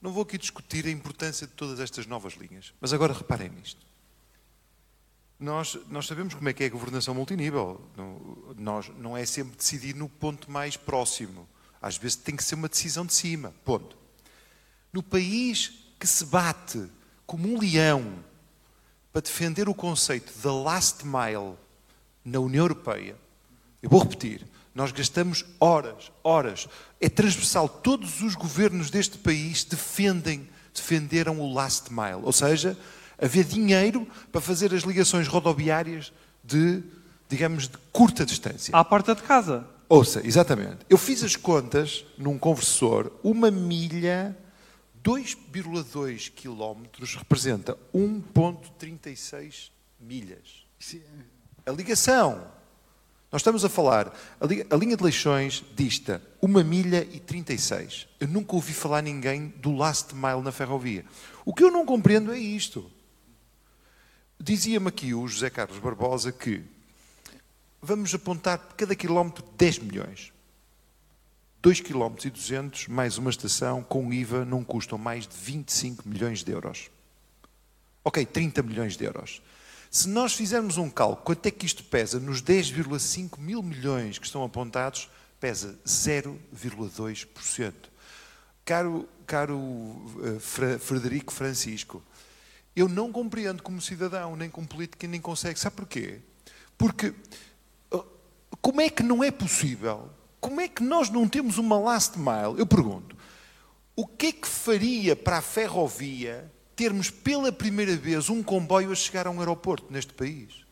Não 0.00 0.12
vou 0.12 0.22
aqui 0.22 0.38
discutir 0.38 0.86
a 0.86 0.90
importância 0.90 1.46
de 1.46 1.52
todas 1.52 1.80
estas 1.80 2.06
novas 2.06 2.34
linhas, 2.34 2.72
mas 2.80 2.92
agora 2.92 3.12
reparem 3.12 3.48
nisto. 3.48 3.85
Nós, 5.38 5.78
nós 5.88 6.06
sabemos 6.06 6.34
como 6.34 6.48
é 6.48 6.52
que 6.52 6.64
é 6.64 6.66
a 6.66 6.70
governação 6.70 7.14
multinível. 7.14 7.80
Não, 7.96 8.54
nós, 8.56 8.90
não 8.98 9.16
é 9.16 9.26
sempre 9.26 9.56
decidir 9.56 9.94
no 9.94 10.08
ponto 10.08 10.50
mais 10.50 10.76
próximo. 10.76 11.46
Às 11.80 11.98
vezes 11.98 12.16
tem 12.16 12.34
que 12.34 12.44
ser 12.44 12.54
uma 12.54 12.68
decisão 12.68 13.04
de 13.04 13.12
cima. 13.12 13.54
Ponto. 13.64 13.96
No 14.92 15.02
país 15.02 15.72
que 15.98 16.06
se 16.06 16.24
bate 16.24 16.90
como 17.26 17.48
um 17.48 17.58
leão 17.58 18.24
para 19.12 19.20
defender 19.20 19.68
o 19.68 19.74
conceito 19.74 20.32
da 20.38 20.52
last 20.52 21.04
mile 21.06 21.56
na 22.24 22.40
União 22.40 22.64
Europeia, 22.64 23.16
eu 23.82 23.90
vou 23.90 24.00
repetir, 24.00 24.46
nós 24.74 24.92
gastamos 24.92 25.44
horas, 25.60 26.10
horas. 26.22 26.68
É 27.00 27.08
transversal. 27.08 27.68
Todos 27.68 28.20
os 28.20 28.34
governos 28.34 28.90
deste 28.90 29.16
país 29.16 29.64
defendem, 29.64 30.48
defenderam 30.74 31.40
o 31.40 31.52
last 31.52 31.90
mile. 31.92 32.22
Ou 32.22 32.32
seja, 32.32 32.76
haver 33.18 33.44
dinheiro 33.44 34.06
para 34.30 34.40
fazer 34.40 34.74
as 34.74 34.82
ligações 34.82 35.28
rodoviárias 35.28 36.12
de, 36.42 36.82
digamos, 37.28 37.68
de 37.68 37.76
curta 37.92 38.24
distância. 38.24 38.76
À 38.76 38.84
porta 38.84 39.14
de 39.14 39.22
casa. 39.22 39.66
Ouça, 39.88 40.20
exatamente. 40.26 40.78
Eu 40.90 40.98
fiz 40.98 41.22
as 41.22 41.36
contas 41.36 42.04
num 42.18 42.38
conversor, 42.38 43.12
uma 43.22 43.50
milha, 43.50 44.36
2,2 45.04 46.32
quilómetros 46.34 47.14
representa 47.14 47.78
1,36 47.94 49.70
milhas. 50.00 50.66
A 51.64 51.70
ligação. 51.70 52.56
Nós 53.30 53.40
estamos 53.40 53.64
a 53.64 53.68
falar, 53.68 54.12
a, 54.40 54.46
li, 54.46 54.66
a 54.68 54.76
linha 54.76 54.96
de 54.96 55.02
Leixões 55.02 55.64
dista 55.74 56.22
1 56.42 56.48
milha 56.64 57.06
e 57.12 57.20
36. 57.20 58.08
Eu 58.18 58.28
nunca 58.28 58.54
ouvi 58.54 58.72
falar 58.72 59.02
ninguém 59.02 59.48
do 59.58 59.72
last 59.74 60.14
mile 60.14 60.42
na 60.42 60.50
ferrovia. 60.50 61.04
O 61.44 61.54
que 61.54 61.62
eu 61.62 61.70
não 61.70 61.86
compreendo 61.86 62.32
é 62.32 62.38
isto. 62.38 62.90
Dizia-me 64.38 64.88
aqui 64.88 65.14
o 65.14 65.26
José 65.26 65.48
Carlos 65.48 65.78
Barbosa 65.78 66.30
que 66.30 66.62
vamos 67.80 68.14
apontar 68.14 68.58
por 68.58 68.76
cada 68.76 68.94
quilómetro 68.94 69.42
10 69.56 69.78
milhões. 69.78 70.32
2 71.62 71.80
km 71.80 72.14
e 72.24 72.30
200 72.30 72.86
mais 72.86 73.18
uma 73.18 73.30
estação 73.30 73.82
com 73.82 74.12
IVA 74.12 74.44
não 74.44 74.62
custam 74.62 74.98
mais 74.98 75.26
de 75.26 75.34
25 75.36 76.08
milhões 76.08 76.44
de 76.44 76.52
euros. 76.52 76.90
Ok, 78.04 78.24
30 78.24 78.62
milhões 78.62 78.96
de 78.96 79.04
euros. 79.04 79.42
Se 79.90 80.08
nós 80.08 80.34
fizermos 80.34 80.76
um 80.76 80.90
cálculo, 80.90 81.24
quanto 81.24 81.46
é 81.46 81.50
que 81.50 81.64
isto 81.64 81.82
pesa 81.82 82.20
nos 82.20 82.42
10,5 82.42 83.38
mil 83.38 83.62
milhões 83.62 84.18
que 84.18 84.26
estão 84.26 84.44
apontados, 84.44 85.08
pesa 85.40 85.78
0,2%. 85.86 87.72
Caro, 88.64 89.08
caro 89.26 89.56
uh, 89.58 90.38
Frederico 90.78 91.32
Francisco, 91.32 92.02
eu 92.76 92.88
não 92.88 93.10
compreendo 93.10 93.62
como 93.62 93.80
cidadão, 93.80 94.36
nem 94.36 94.50
como 94.50 94.68
político, 94.68 95.06
nem 95.06 95.20
consegue. 95.20 95.58
Sabe 95.58 95.76
porquê? 95.76 96.20
Porque 96.76 97.14
como 98.60 98.80
é 98.80 98.90
que 98.90 99.02
não 99.02 99.24
é 99.24 99.30
possível? 99.30 100.10
Como 100.40 100.60
é 100.60 100.68
que 100.68 100.82
nós 100.82 101.08
não 101.08 101.26
temos 101.26 101.56
uma 101.56 101.78
last 101.78 102.18
mile? 102.18 102.58
Eu 102.58 102.66
pergunto, 102.66 103.16
o 103.96 104.06
que 104.06 104.26
é 104.26 104.32
que 104.32 104.46
faria 104.46 105.16
para 105.16 105.38
a 105.38 105.42
ferrovia 105.42 106.52
termos 106.76 107.08
pela 107.08 107.50
primeira 107.50 107.96
vez 107.96 108.28
um 108.28 108.42
comboio 108.42 108.92
a 108.92 108.94
chegar 108.94 109.26
a 109.26 109.30
um 109.30 109.38
aeroporto 109.38 109.86
neste 109.90 110.12
país? 110.12 110.66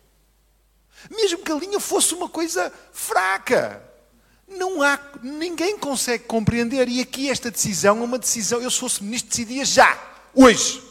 Mesmo 1.10 1.38
que 1.42 1.50
a 1.50 1.56
linha 1.56 1.80
fosse 1.80 2.14
uma 2.14 2.28
coisa 2.28 2.70
fraca. 2.92 3.82
Não 4.46 4.82
há, 4.82 5.00
ninguém 5.22 5.78
consegue 5.78 6.24
compreender. 6.24 6.86
E 6.88 7.00
aqui 7.00 7.30
esta 7.30 7.50
decisão 7.50 7.98
é 8.00 8.04
uma 8.04 8.18
decisão, 8.18 8.60
eu 8.60 8.70
se 8.70 8.78
fosse 8.78 9.02
ministro 9.02 9.30
decidia 9.30 9.64
já, 9.64 9.98
hoje. 10.34 10.83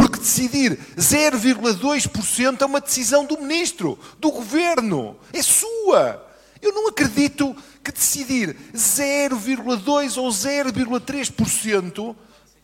Porque 0.00 0.18
decidir 0.18 0.78
0,2% 0.96 2.62
é 2.62 2.64
uma 2.64 2.80
decisão 2.80 3.26
do 3.26 3.36
ministro, 3.36 3.98
do 4.18 4.30
governo, 4.30 5.14
é 5.30 5.42
sua. 5.42 6.26
Eu 6.62 6.72
não 6.72 6.88
acredito 6.88 7.54
que 7.84 7.92
decidir 7.92 8.56
0,2 8.72 10.16
ou 10.16 10.30
0,3% 10.30 12.16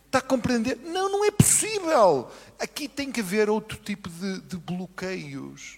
está 0.07 0.19
a 0.19 0.23
compreender. 0.23 0.79
Não, 0.83 1.13
não 1.13 1.27
é 1.27 1.31
possível. 1.31 2.31
Aqui 2.59 2.89
tem 2.89 3.13
que 3.13 3.21
haver 3.21 3.51
outro 3.51 3.77
tipo 3.85 4.09
de, 4.09 4.41
de 4.41 4.57
bloqueios. 4.57 5.77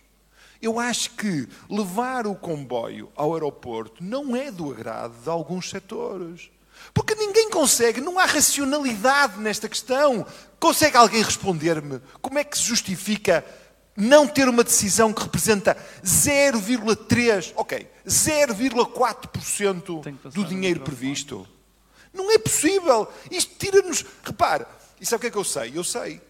Eu 0.62 0.78
acho 0.78 1.10
que 1.16 1.48
levar 1.68 2.28
o 2.28 2.36
comboio 2.36 3.10
ao 3.16 3.34
aeroporto 3.34 4.04
não 4.04 4.36
é 4.36 4.52
do 4.52 4.70
agrado 4.70 5.20
de 5.20 5.28
alguns 5.28 5.70
setores. 5.70 6.52
Porque 6.98 7.14
ninguém 7.14 7.48
consegue, 7.48 8.00
não 8.00 8.18
há 8.18 8.24
racionalidade 8.24 9.38
nesta 9.38 9.68
questão. 9.68 10.26
Consegue 10.58 10.96
alguém 10.96 11.22
responder-me 11.22 12.00
como 12.20 12.40
é 12.40 12.44
que 12.44 12.58
se 12.58 12.64
justifica 12.64 13.44
não 13.96 14.26
ter 14.26 14.48
uma 14.48 14.64
decisão 14.64 15.12
que 15.12 15.22
representa 15.22 15.76
0,3, 16.02 17.52
ok, 17.54 17.86
0,4% 18.04 20.32
do 20.32 20.44
dinheiro 20.44 20.80
previsto. 20.80 21.46
Não 22.12 22.32
é 22.32 22.38
possível. 22.38 23.06
Isto 23.30 23.54
tira-nos. 23.56 24.04
Repare, 24.24 24.66
e 25.00 25.06
sabe 25.06 25.18
o 25.18 25.20
que 25.20 25.28
é 25.28 25.30
que 25.30 25.38
eu 25.38 25.44
sei? 25.44 25.70
Eu 25.76 25.84
sei, 25.84 26.20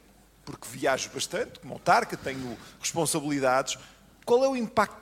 porque 0.45 0.69
viajo 0.71 1.09
bastante, 1.15 1.61
como 1.61 1.73
autarca, 1.73 2.15
tenho 2.15 2.59
responsabilidades. 2.79 3.79
Qual 4.27 4.45
é 4.45 4.49
o 4.49 4.55
impacto 4.55 4.99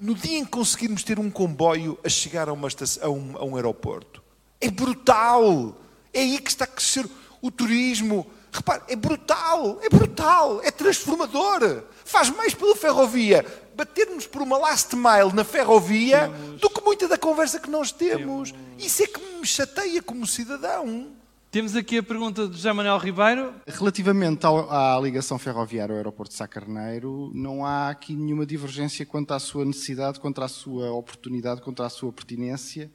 no 0.00 0.16
dia 0.16 0.38
em 0.38 0.44
que 0.44 0.50
conseguirmos 0.50 1.04
ter 1.04 1.20
um 1.20 1.30
comboio 1.30 1.96
a 2.02 2.08
chegar 2.08 2.48
a, 2.48 2.54
estação, 2.66 3.04
a, 3.04 3.08
um, 3.08 3.36
a 3.36 3.44
um 3.44 3.54
aeroporto? 3.54 4.23
É 4.64 4.70
brutal. 4.70 5.76
É 6.12 6.20
aí 6.20 6.38
que 6.38 6.50
está 6.50 6.64
a 6.64 6.68
crescer 6.68 7.06
o 7.42 7.50
turismo, 7.50 8.26
Repare, 8.54 8.82
é 8.86 8.94
brutal, 8.94 9.80
é 9.82 9.88
brutal, 9.88 10.62
é 10.62 10.70
transformador. 10.70 11.82
Faz 12.04 12.30
mais 12.30 12.54
pela 12.54 12.76
ferrovia 12.76 13.44
batermos 13.76 14.28
por 14.28 14.42
uma 14.42 14.56
last 14.56 14.94
mile 14.94 15.32
na 15.34 15.42
ferrovia 15.42 16.28
temos... 16.28 16.60
do 16.60 16.70
que 16.70 16.80
muita 16.84 17.08
da 17.08 17.18
conversa 17.18 17.58
que 17.58 17.68
nós 17.68 17.90
temos. 17.90 18.52
temos. 18.52 18.54
Isso 18.78 19.02
é 19.02 19.08
que 19.08 19.20
me 19.40 19.44
chateia 19.44 20.00
como 20.00 20.24
cidadão. 20.24 21.08
Temos 21.50 21.74
aqui 21.74 21.98
a 21.98 22.02
pergunta 22.02 22.46
de 22.46 22.54
José 22.56 22.72
Manuel 22.72 22.98
Ribeiro. 22.98 23.52
Relativamente 23.66 24.46
ao, 24.46 24.70
à 24.70 25.00
ligação 25.00 25.36
ferroviária 25.36 25.92
ao 25.92 25.96
aeroporto 25.96 26.30
de 26.30 26.38
Sá 26.38 26.46
Carneiro, 26.46 27.32
não 27.34 27.66
há 27.66 27.88
aqui 27.88 28.14
nenhuma 28.14 28.46
divergência 28.46 29.04
quanto 29.04 29.34
à 29.34 29.40
sua 29.40 29.64
necessidade, 29.64 30.20
quanto 30.20 30.40
à 30.42 30.46
sua 30.46 30.92
oportunidade, 30.92 31.60
quanto 31.60 31.82
à 31.82 31.88
sua 31.88 32.12
pertinência 32.12 32.88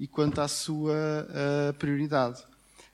e 0.00 0.08
quanto 0.08 0.40
à 0.40 0.48
sua 0.48 1.28
uh, 1.28 1.74
prioridade. 1.74 2.42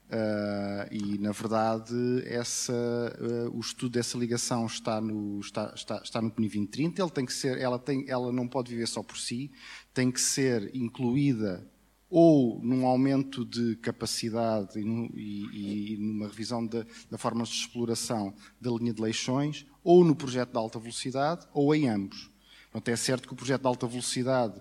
Uh, 0.07 0.87
e, 0.91 1.19
na 1.19 1.31
verdade, 1.31 1.95
essa, 2.27 2.73
uh, 2.73 3.57
o 3.57 3.61
estudo 3.61 3.93
dessa 3.93 4.19
ligação 4.19 4.67
está 4.67 5.01
no, 5.01 5.39
está, 5.39 5.73
está, 5.75 6.01
está 6.03 6.21
no 6.21 6.33
PNI 6.33 6.49
2030. 6.49 7.01
Ele 7.01 7.11
tem 7.11 7.25
que 7.25 7.33
ser, 7.33 7.59
ela, 7.59 7.79
tem, 7.79 8.05
ela 8.09 8.33
não 8.33 8.49
pode 8.49 8.73
viver 8.73 8.89
só 8.89 9.05
por 9.05 9.17
si, 9.19 9.53
tem 9.95 10.11
que 10.11 10.21
ser 10.21 10.75
incluída 10.75 11.65
ou 12.11 12.61
num 12.63 12.87
aumento 12.87 13.45
de 13.45 13.77
capacidade 13.77 14.79
e, 14.79 14.85
no, 14.85 15.07
e, 15.17 15.95
e 15.95 15.97
numa 15.97 16.27
revisão 16.27 16.65
da 16.65 17.19
forma 17.19 17.43
de 17.45 17.51
exploração 17.51 18.35
da 18.61 18.71
linha 18.71 18.95
de 18.95 19.03
Leixões, 19.03 19.67
ou 19.83 20.05
no 20.05 20.15
projeto 20.15 20.53
de 20.53 20.59
alta 20.59 20.79
velocidade, 20.79 21.47
ou 21.53 21.75
em 21.75 21.89
ambos. 21.89 22.31
Portanto, 22.71 22.89
é 22.89 22.97
certo 22.97 23.27
que 23.27 23.35
o 23.35 23.37
projeto 23.37 23.63
de 23.63 23.67
alta 23.67 23.87
velocidade 23.87 24.61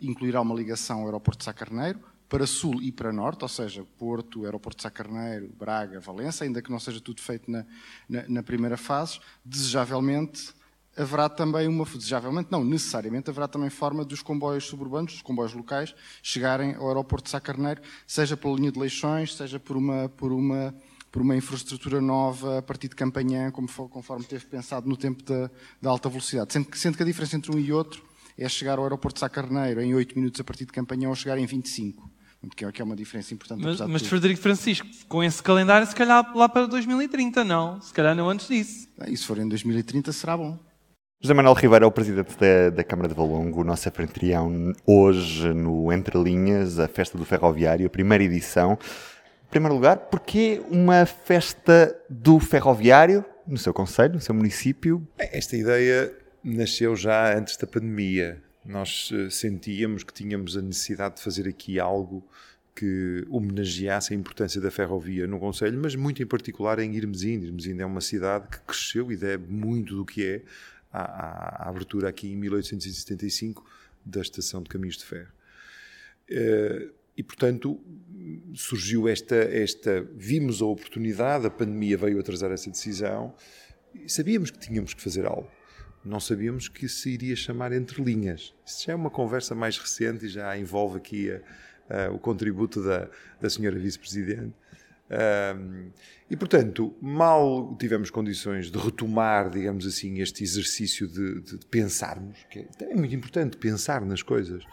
incluirá 0.00 0.40
uma 0.40 0.54
ligação 0.54 1.00
ao 1.00 1.06
aeroporto 1.06 1.38
de 1.38 1.44
Sá 1.44 1.52
Carneiro, 1.52 2.00
para 2.32 2.46
sul 2.46 2.80
e 2.80 2.90
para 2.90 3.12
norte, 3.12 3.42
ou 3.42 3.48
seja, 3.48 3.84
Porto, 3.98 4.46
Aeroporto 4.46 4.78
de 4.78 4.84
Sacarneiro, 4.84 5.50
Braga, 5.58 6.00
Valença, 6.00 6.44
ainda 6.44 6.62
que 6.62 6.70
não 6.70 6.80
seja 6.80 6.98
tudo 6.98 7.20
feito 7.20 7.50
na, 7.50 7.66
na, 8.08 8.26
na 8.26 8.42
primeira 8.42 8.78
fase, 8.78 9.20
desejavelmente 9.44 10.54
haverá 10.96 11.28
também 11.28 11.68
uma, 11.68 11.84
desejavelmente 11.84 12.50
não, 12.50 12.64
necessariamente, 12.64 13.28
haverá 13.28 13.46
também 13.46 13.68
forma 13.68 14.02
dos 14.02 14.22
comboios 14.22 14.64
suburbanos, 14.64 15.12
dos 15.12 15.22
comboios 15.22 15.52
locais, 15.52 15.94
chegarem 16.22 16.74
ao 16.74 16.88
aeroporto 16.88 17.24
de 17.24 17.30
Sá 17.32 17.40
Carneiro, 17.40 17.82
seja 18.06 18.34
pela 18.34 18.56
linha 18.56 18.72
de 18.72 18.78
Leixões, 18.80 19.34
seja 19.34 19.60
por 19.60 19.76
uma, 19.76 20.08
por 20.08 20.32
uma, 20.32 20.74
por 21.10 21.20
uma 21.20 21.36
infraestrutura 21.36 22.00
nova 22.00 22.60
a 22.60 22.62
partir 22.62 22.88
de 22.88 22.96
Campanhã, 22.96 23.50
como, 23.50 23.68
conforme 23.68 24.24
teve 24.24 24.46
pensado 24.46 24.88
no 24.88 24.96
tempo 24.96 25.22
da, 25.22 25.50
da 25.82 25.90
alta 25.90 26.08
velocidade. 26.08 26.52
Sendo 26.52 26.66
que, 26.66 26.78
sendo 26.78 26.96
que 26.96 27.02
a 27.02 27.06
diferença 27.06 27.36
entre 27.36 27.54
um 27.54 27.58
e 27.58 27.70
outro 27.72 28.02
é 28.38 28.48
chegar 28.48 28.78
ao 28.78 28.84
aeroporto 28.84 29.14
de 29.14 29.20
Sá 29.20 29.28
Carneiro 29.28 29.80
em 29.80 29.94
8 29.94 30.14
minutos 30.14 30.40
a 30.40 30.44
partir 30.44 30.64
de 30.64 30.72
Campanhã 30.72 31.08
ou 31.08 31.14
chegar 31.14 31.38
em 31.38 31.46
25. 31.46 32.10
É, 32.42 32.72
que 32.72 32.82
é 32.82 32.84
uma 32.84 32.96
diferença 32.96 33.32
importante. 33.32 33.62
Mas, 33.62 33.80
mas 33.80 34.02
Frederico 34.02 34.40
Francisco, 34.40 34.86
com 35.08 35.22
esse 35.22 35.40
calendário, 35.40 35.86
se 35.86 35.94
calhar 35.94 36.36
lá 36.36 36.48
para 36.48 36.66
2030, 36.66 37.44
não? 37.44 37.80
Se 37.80 37.92
calhar 37.92 38.16
não 38.16 38.28
antes 38.28 38.48
disso. 38.48 38.88
E 39.06 39.16
se 39.16 39.24
for 39.24 39.38
em 39.38 39.48
2030, 39.48 40.10
será 40.10 40.36
bom. 40.36 40.58
José 41.20 41.34
Manuel 41.34 41.54
Ribeiro 41.54 41.84
é 41.84 41.88
o 41.88 41.92
presidente 41.92 42.36
da, 42.36 42.70
da 42.70 42.82
Câmara 42.82 43.08
de 43.08 43.14
Valongo, 43.14 43.60
o 43.60 43.64
nosso 43.64 43.88
anfitrião 43.88 44.72
hoje 44.84 45.54
no 45.54 45.92
Entre 45.92 46.20
Linhas, 46.20 46.80
a 46.80 46.88
festa 46.88 47.16
do 47.16 47.24
ferroviário, 47.24 47.86
a 47.86 47.90
primeira 47.90 48.24
edição. 48.24 48.76
Em 49.46 49.50
primeiro 49.50 49.76
lugar, 49.76 49.98
porquê 49.98 50.60
uma 50.68 51.06
festa 51.06 51.96
do 52.10 52.40
ferroviário 52.40 53.24
no 53.46 53.56
seu 53.56 53.72
conselho, 53.72 54.14
no 54.14 54.20
seu 54.20 54.34
município? 54.34 55.06
Esta 55.16 55.56
ideia 55.56 56.12
nasceu 56.42 56.96
já 56.96 57.36
antes 57.36 57.56
da 57.56 57.66
pandemia. 57.66 58.42
Nós 58.64 59.10
eh, 59.12 59.30
sentíamos 59.30 60.04
que 60.04 60.12
tínhamos 60.12 60.56
a 60.56 60.62
necessidade 60.62 61.16
de 61.16 61.22
fazer 61.22 61.48
aqui 61.48 61.78
algo 61.78 62.26
que 62.74 63.26
homenageasse 63.28 64.14
a 64.14 64.16
importância 64.16 64.60
da 64.60 64.70
ferrovia 64.70 65.26
no 65.26 65.38
Conselho, 65.38 65.78
mas 65.80 65.94
muito 65.94 66.22
em 66.22 66.26
particular 66.26 66.78
em 66.78 66.94
Irmesinde. 66.94 67.46
Irmesinde 67.46 67.82
é 67.82 67.86
uma 67.86 68.00
cidade 68.00 68.48
que 68.48 68.60
cresceu 68.60 69.12
e 69.12 69.16
deve 69.16 69.52
muito 69.52 69.96
do 69.96 70.04
que 70.04 70.26
é 70.26 70.42
à, 70.92 71.68
abertura 71.68 72.08
aqui 72.08 72.32
em 72.32 72.36
1875 72.36 73.64
da 74.04 74.20
estação 74.20 74.62
de 74.62 74.68
Caminhos 74.68 74.96
de 74.96 75.04
Ferro. 75.04 75.32
Eh, 76.28 76.88
e, 77.16 77.22
portanto, 77.22 77.78
surgiu 78.54 79.06
esta, 79.06 79.36
esta. 79.36 80.02
Vimos 80.16 80.62
a 80.62 80.66
oportunidade, 80.66 81.46
a 81.46 81.50
pandemia 81.50 81.96
veio 81.96 82.18
atrasar 82.18 82.50
essa 82.50 82.70
decisão, 82.70 83.34
sabíamos 84.06 84.50
que 84.50 84.58
tínhamos 84.58 84.94
que 84.94 85.02
fazer 85.02 85.26
algo. 85.26 85.50
Não 86.04 86.18
sabíamos 86.18 86.68
que 86.68 86.88
se 86.88 87.10
iria 87.10 87.36
chamar 87.36 87.72
Entre 87.72 88.02
Linhas. 88.02 88.54
Isso 88.66 88.86
já 88.86 88.92
é 88.92 88.96
uma 88.96 89.10
conversa 89.10 89.54
mais 89.54 89.78
recente 89.78 90.26
e 90.26 90.28
já 90.28 90.56
envolve 90.58 90.96
aqui 90.96 91.30
a, 91.30 92.06
a, 92.06 92.10
o 92.10 92.18
contributo 92.18 92.82
da, 92.82 93.08
da 93.40 93.48
senhora 93.48 93.78
Vice-Presidente. 93.78 94.52
Um, 95.12 95.90
e, 96.30 96.36
portanto, 96.36 96.94
mal 97.00 97.76
tivemos 97.78 98.08
condições 98.08 98.70
de 98.70 98.78
retomar, 98.78 99.50
digamos 99.50 99.86
assim, 99.86 100.20
este 100.20 100.42
exercício 100.42 101.06
de, 101.06 101.40
de, 101.40 101.58
de 101.58 101.66
pensarmos, 101.66 102.38
que 102.50 102.60
é, 102.60 102.66
é 102.80 102.94
muito 102.94 103.14
importante 103.14 103.56
pensar 103.58 104.00
nas 104.00 104.22
coisas, 104.22 104.64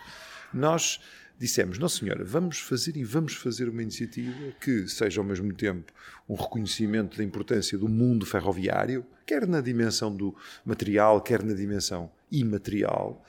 nós 0.53 1.01
dissemos, 1.39 1.79
não 1.79 1.87
senhora, 1.87 2.23
vamos 2.25 2.59
fazer 2.59 2.97
e 2.97 3.03
vamos 3.03 3.33
fazer 3.33 3.69
uma 3.69 3.81
iniciativa 3.81 4.51
que 4.59 4.87
seja 4.89 5.21
ao 5.21 5.25
mesmo 5.25 5.53
tempo 5.53 5.91
um 6.27 6.35
reconhecimento 6.35 7.17
da 7.17 7.23
importância 7.23 7.77
do 7.77 7.87
mundo 7.87 8.25
ferroviário, 8.25 9.05
quer 9.25 9.47
na 9.47 9.61
dimensão 9.61 10.13
do 10.13 10.35
material, 10.65 11.21
quer 11.21 11.41
na 11.41 11.53
dimensão 11.53 12.11
imaterial, 12.29 13.25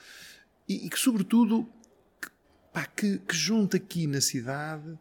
e, 0.68 0.86
e 0.86 0.90
que, 0.90 0.98
sobretudo, 0.98 1.68
pá, 2.72 2.84
que, 2.84 3.18
que 3.18 3.36
junta 3.36 3.76
aqui 3.76 4.08
na 4.08 4.20
cidade 4.20 4.98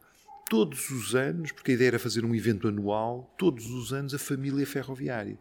todos 0.48 0.89
os 0.91 1.15
anos, 1.15 1.52
porque 1.52 1.72
a 1.72 1.74
ideia 1.74 1.89
era 1.89 2.00
fazer 2.00 2.24
um 2.24 2.36
evento 2.36 2.67
anual, 2.67 3.34
todos 3.38 3.72
os 3.72 3.91
anos 3.91 4.13
a 4.13 4.19
família 4.19 4.65
ferroviária. 4.65 5.38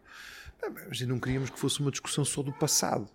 Mas 0.87 1.01
não 1.01 1.19
queríamos 1.19 1.49
que 1.49 1.59
fosse 1.59 1.79
uma 1.79 1.91
discussão 1.91 2.25
só 2.25 2.41
do 2.41 2.51
passado, 2.51 3.09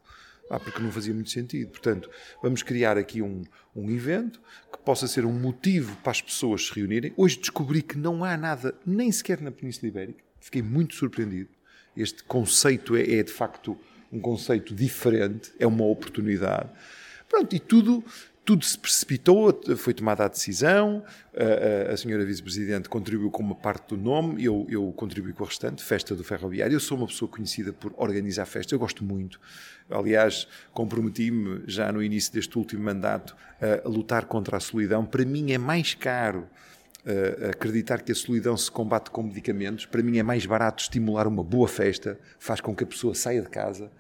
porque 0.49 0.83
não 0.83 0.93
fazia 0.93 1.15
muito 1.15 1.31
sentido. 1.31 1.71
Portanto, 1.71 2.11
vamos 2.43 2.63
criar 2.63 2.97
aqui 2.99 3.23
um, 3.23 3.43
um 3.75 3.91
evento 3.91 4.41
que 4.73 4.79
possa 4.79 5.07
ser 5.09 5.25
um 5.25 5.33
motivo 5.33 5.97
para 5.97 6.13
as 6.13 6.21
pessoas 6.21 6.67
se 6.67 6.75
reunirem. 6.75 7.13
Hoje 7.17 7.39
descobri 7.39 7.83
que 7.83 7.97
não 7.97 8.25
há 8.25 8.37
nada, 8.37 8.75
nem 8.87 9.11
sequer 9.11 9.41
na 9.41 9.51
Península 9.51 9.89
Ibérica. 9.89 10.23
Fiquei 10.41 10.63
muito 10.63 10.95
surpreendido. 10.95 11.51
Este 11.97 12.23
conceito 12.25 12.97
é, 12.97 13.03
é 13.03 13.23
de 13.23 13.33
facto 13.33 13.79
um 14.13 14.21
conceito 14.21 14.75
diferente, 14.75 15.53
é 15.59 15.67
uma 15.67 15.85
oportunidade. 15.85 16.71
Pronto, 17.29 17.55
e 17.55 17.59
tudo 17.59 18.05
tudo 18.45 18.65
se 18.65 18.79
precipitou, 18.79 19.59
foi 19.77 19.95
tomada 19.95 20.25
a 20.25 20.29
decisão, 20.29 21.03
a, 21.35 21.91
a, 21.91 21.95
a 21.95 21.97
senhora 21.97 22.25
vice-presidente 22.25 22.89
contribuiu 22.89 23.31
com 23.31 23.43
uma 23.43 23.55
parte 23.55 23.95
do 23.95 23.97
nome, 23.97 24.45
eu, 24.45 24.67
eu 24.69 24.93
contribuí 24.93 25.33
com 25.33 25.45
o 25.45 25.47
restante, 25.47 25.83
Festa 25.83 26.15
do 26.15 26.23
Ferroviário. 26.23 26.75
Eu 26.75 26.81
sou 26.81 26.99
uma 26.99 27.07
pessoa 27.07 27.29
conhecida 27.29 27.73
por 27.73 27.95
organizar 27.97 28.45
festas, 28.45 28.73
eu 28.73 28.79
gosto 28.79 29.03
muito. 29.03 29.41
Aliás, 29.89 30.47
comprometi-me 30.73 31.63
já 31.67 31.91
no 31.91 32.03
início 32.03 32.33
deste 32.33 32.59
último 32.59 32.85
mandato 32.85 33.35
a, 33.61 33.87
a 33.87 33.89
lutar 33.89 34.27
contra 34.27 34.59
a 34.59 34.61
solidão. 34.61 35.07
Para 35.07 35.25
mim 35.25 35.53
é 35.53 35.59
mais 35.59 35.95
caro 35.95 36.47
acreditar 37.51 38.01
que 38.01 38.13
a 38.13 38.15
solidão 38.15 38.57
se 38.57 38.71
combate 38.71 39.11
com 39.11 39.23
medicamentos. 39.23 39.85
Para 39.87 40.03
mim 40.03 40.19
é 40.19 40.23
mais 40.23 40.47
barato 40.47 40.83
estimular 40.83 41.27
uma 41.27 41.45
boa 41.45 41.69
festa, 41.69 42.19
faz 42.39 42.61
com 42.61 42.75
que 42.75 42.85
a 42.85 42.87
pessoa 42.87 43.15
saia 43.15 43.43
de 43.43 43.49
casa, 43.49 43.91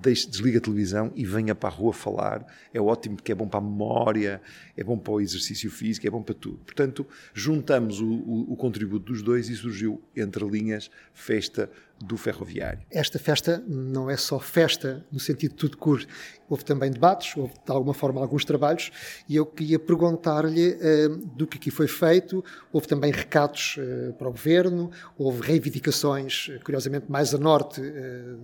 desliga 0.00 0.58
a 0.58 0.60
televisão 0.60 1.12
e 1.14 1.24
venha 1.24 1.54
para 1.54 1.68
a 1.68 1.72
rua 1.72 1.92
falar. 1.92 2.46
É 2.72 2.80
ótimo 2.80 3.16
porque 3.16 3.32
é 3.32 3.34
bom 3.34 3.48
para 3.48 3.60
a 3.60 3.62
memória, 3.62 4.40
é 4.76 4.84
bom 4.84 4.98
para 4.98 5.12
o 5.14 5.20
exercício 5.20 5.70
físico, 5.70 6.06
é 6.06 6.10
bom 6.10 6.22
para 6.22 6.34
tudo. 6.34 6.58
Portanto, 6.58 7.06
juntamos 7.32 8.00
o, 8.00 8.06
o, 8.06 8.52
o 8.52 8.56
contributo 8.56 9.12
dos 9.12 9.22
dois 9.22 9.48
e 9.48 9.56
surgiu, 9.56 10.02
entre 10.14 10.44
linhas, 10.44 10.90
Festa 11.12 11.70
do 11.98 12.16
Ferroviário. 12.16 12.80
Esta 12.90 13.18
festa 13.18 13.62
não 13.66 14.10
é 14.10 14.16
só 14.16 14.38
festa 14.38 15.04
no 15.10 15.18
sentido 15.18 15.52
de 15.52 15.56
tudo 15.56 15.76
cor. 15.78 16.04
Houve 16.48 16.64
também 16.64 16.90
debates, 16.90 17.36
houve 17.36 17.54
de 17.54 17.72
alguma 17.72 17.94
forma 17.94 18.20
alguns 18.20 18.44
trabalhos, 18.44 18.92
e 19.28 19.34
eu 19.34 19.44
queria 19.44 19.78
perguntar-lhe 19.78 20.74
uh, 20.74 21.16
do 21.34 21.46
que 21.46 21.56
aqui 21.56 21.70
foi 21.70 21.88
feito. 21.88 22.44
Houve 22.72 22.86
também 22.86 23.10
recados 23.10 23.78
uh, 23.78 24.12
para 24.12 24.28
o 24.28 24.30
governo, 24.30 24.90
houve 25.18 25.40
reivindicações, 25.40 26.48
uh, 26.48 26.62
curiosamente, 26.62 27.10
mais 27.10 27.34
a 27.34 27.38
norte 27.38 27.80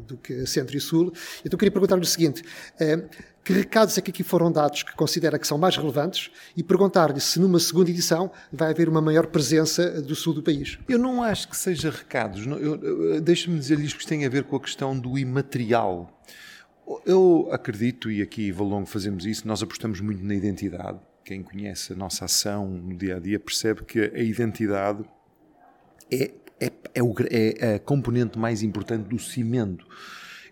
do 0.06 0.16
que 0.16 0.32
a 0.32 0.46
centro 0.46 0.76
e 0.76 0.80
sul. 0.80 1.12
Então 1.44 1.58
queria 1.58 1.72
perguntar-lhe 1.72 2.02
o 2.02 2.06
seguinte 2.06 2.42
que 3.44 3.52
recados 3.52 3.98
é 3.98 4.00
que 4.00 4.10
aqui 4.10 4.22
foram 4.22 4.52
dados 4.52 4.82
que 4.82 4.94
considera 4.94 5.38
que 5.38 5.46
são 5.46 5.58
mais 5.58 5.76
relevantes 5.76 6.30
e 6.56 6.62
perguntar-lhe 6.62 7.20
se 7.20 7.40
numa 7.40 7.58
segunda 7.58 7.90
edição 7.90 8.30
vai 8.52 8.70
haver 8.70 8.88
uma 8.88 9.00
maior 9.00 9.26
presença 9.26 10.00
do 10.00 10.14
sul 10.14 10.32
do 10.32 10.42
país. 10.42 10.78
Eu 10.88 10.98
não 10.98 11.22
acho 11.22 11.48
que 11.48 11.56
seja 11.56 11.90
recados. 11.90 12.44
Deixe-me 13.22 13.58
dizer-lhe 13.58 13.84
isto 13.84 13.98
que 13.98 14.06
tem 14.06 14.24
a 14.24 14.28
ver 14.28 14.44
com 14.44 14.56
a 14.56 14.60
questão 14.60 14.96
do 14.96 15.18
imaterial. 15.18 16.20
Eu 17.04 17.48
acredito, 17.50 18.10
e 18.10 18.22
aqui 18.22 18.48
em 18.48 18.52
Valongo 18.52 18.86
fazemos 18.86 19.24
isso, 19.24 19.46
nós 19.46 19.62
apostamos 19.62 20.00
muito 20.00 20.22
na 20.24 20.34
identidade. 20.34 20.98
Quem 21.24 21.42
conhece 21.42 21.92
a 21.92 21.96
nossa 21.96 22.24
ação 22.24 22.68
no 22.68 22.96
dia 22.96 23.16
a 23.16 23.20
dia 23.20 23.38
percebe 23.38 23.84
que 23.84 24.00
a 24.00 24.20
identidade 24.20 25.04
é, 26.10 26.32
é, 26.60 26.72
é, 26.94 27.02
o, 27.02 27.14
é 27.30 27.74
a 27.74 27.78
componente 27.78 28.38
mais 28.38 28.62
importante 28.62 29.08
do 29.08 29.18
cimento. 29.18 29.86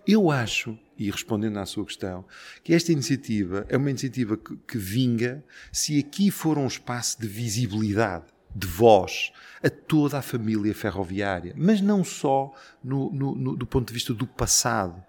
Eu 0.06 0.30
acho 0.30 0.78
e 1.00 1.10
respondendo 1.10 1.58
à 1.58 1.64
sua 1.64 1.86
questão, 1.86 2.26
que 2.62 2.74
esta 2.74 2.92
iniciativa 2.92 3.64
é 3.70 3.76
uma 3.78 3.88
iniciativa 3.88 4.36
que, 4.36 4.54
que 4.68 4.76
vinga 4.76 5.42
se 5.72 5.98
aqui 5.98 6.30
for 6.30 6.58
um 6.58 6.66
espaço 6.66 7.18
de 7.18 7.26
visibilidade, 7.26 8.26
de 8.54 8.66
voz, 8.66 9.32
a 9.62 9.70
toda 9.70 10.18
a 10.18 10.22
família 10.22 10.74
ferroviária, 10.74 11.54
mas 11.56 11.80
não 11.80 12.04
só 12.04 12.52
no, 12.84 13.10
no, 13.10 13.34
no, 13.34 13.56
do 13.56 13.66
ponto 13.66 13.88
de 13.88 13.94
vista 13.94 14.12
do 14.12 14.26
passado. 14.26 15.02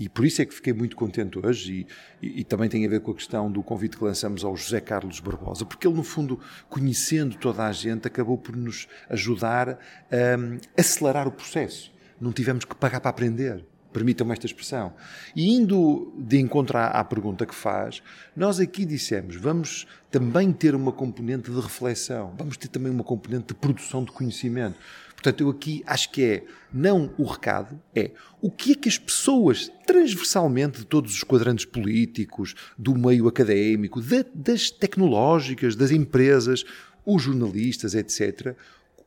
E 0.00 0.08
por 0.08 0.24
isso 0.24 0.40
é 0.40 0.46
que 0.46 0.54
fiquei 0.54 0.72
muito 0.72 0.96
contente 0.96 1.38
hoje, 1.38 1.86
e, 2.22 2.26
e, 2.26 2.40
e, 2.40 2.44
também 2.44 2.70
tem 2.70 2.86
a 2.86 2.88
ver 2.88 3.00
com 3.00 3.10
a 3.10 3.14
questão 3.14 3.52
do 3.52 3.62
convite 3.62 3.98
que 3.98 4.04
lançamos 4.04 4.44
ao 4.44 4.56
José 4.56 4.80
Carlos 4.80 5.20
Barbosa, 5.20 5.66
porque 5.66 5.86
ele, 5.86 5.94
no 5.94 6.02
fundo, 6.02 6.40
conhecendo 6.70 7.36
toda 7.36 7.66
a 7.66 7.72
gente, 7.72 8.08
acabou 8.08 8.38
por 8.38 8.56
nos 8.56 8.88
ajudar 9.10 9.78
a 10.10 10.38
um, 10.38 10.58
acelerar 10.74 11.28
o 11.28 11.32
processo. 11.32 11.92
Não 12.18 12.32
tivemos 12.32 12.64
que 12.64 12.74
pagar 12.74 13.00
para 13.00 13.10
aprender 13.10 13.73
permitam-me 13.94 14.32
esta 14.32 14.44
expressão. 14.44 14.92
E 15.34 15.54
indo 15.54 16.12
de 16.18 16.38
encontro 16.38 16.76
à, 16.76 16.88
à, 16.88 17.04
pergunta 17.04 17.46
que 17.46 17.54
faz, 17.54 18.02
nós 18.36 18.58
aqui 18.58 18.84
dissemos, 18.84 19.36
vamos 19.36 19.86
também 20.10 20.52
ter 20.52 20.74
uma 20.74 20.92
componente 20.92 21.50
de 21.50 21.58
reflexão, 21.58 22.34
vamos 22.36 22.56
ter 22.56 22.68
também 22.68 22.90
uma 22.90 23.04
componente 23.04 23.48
de 23.48 23.54
produção 23.54 24.04
de 24.04 24.10
conhecimento. 24.10 24.76
Portanto, 25.14 25.40
eu 25.40 25.48
aqui 25.48 25.82
acho 25.86 26.10
que 26.10 26.22
é, 26.22 26.44
não 26.70 27.14
o 27.16 27.24
recado, 27.24 27.80
é 27.94 28.10
o 28.42 28.50
que 28.50 28.72
é 28.72 28.74
que 28.74 28.88
as 28.88 28.98
pessoas, 28.98 29.70
transversalmente 29.86 30.80
de 30.80 30.86
todos 30.86 31.14
os 31.14 31.22
quadrantes 31.22 31.64
políticos, 31.64 32.54
do 32.76 32.94
meio 32.94 33.26
académico, 33.26 34.02
de, 34.02 34.26
das 34.34 34.70
tecnológicas, 34.70 35.76
das 35.76 35.92
empresas, 35.92 36.64
os 37.06 37.22
jornalistas, 37.22 37.94
etc., 37.94 38.54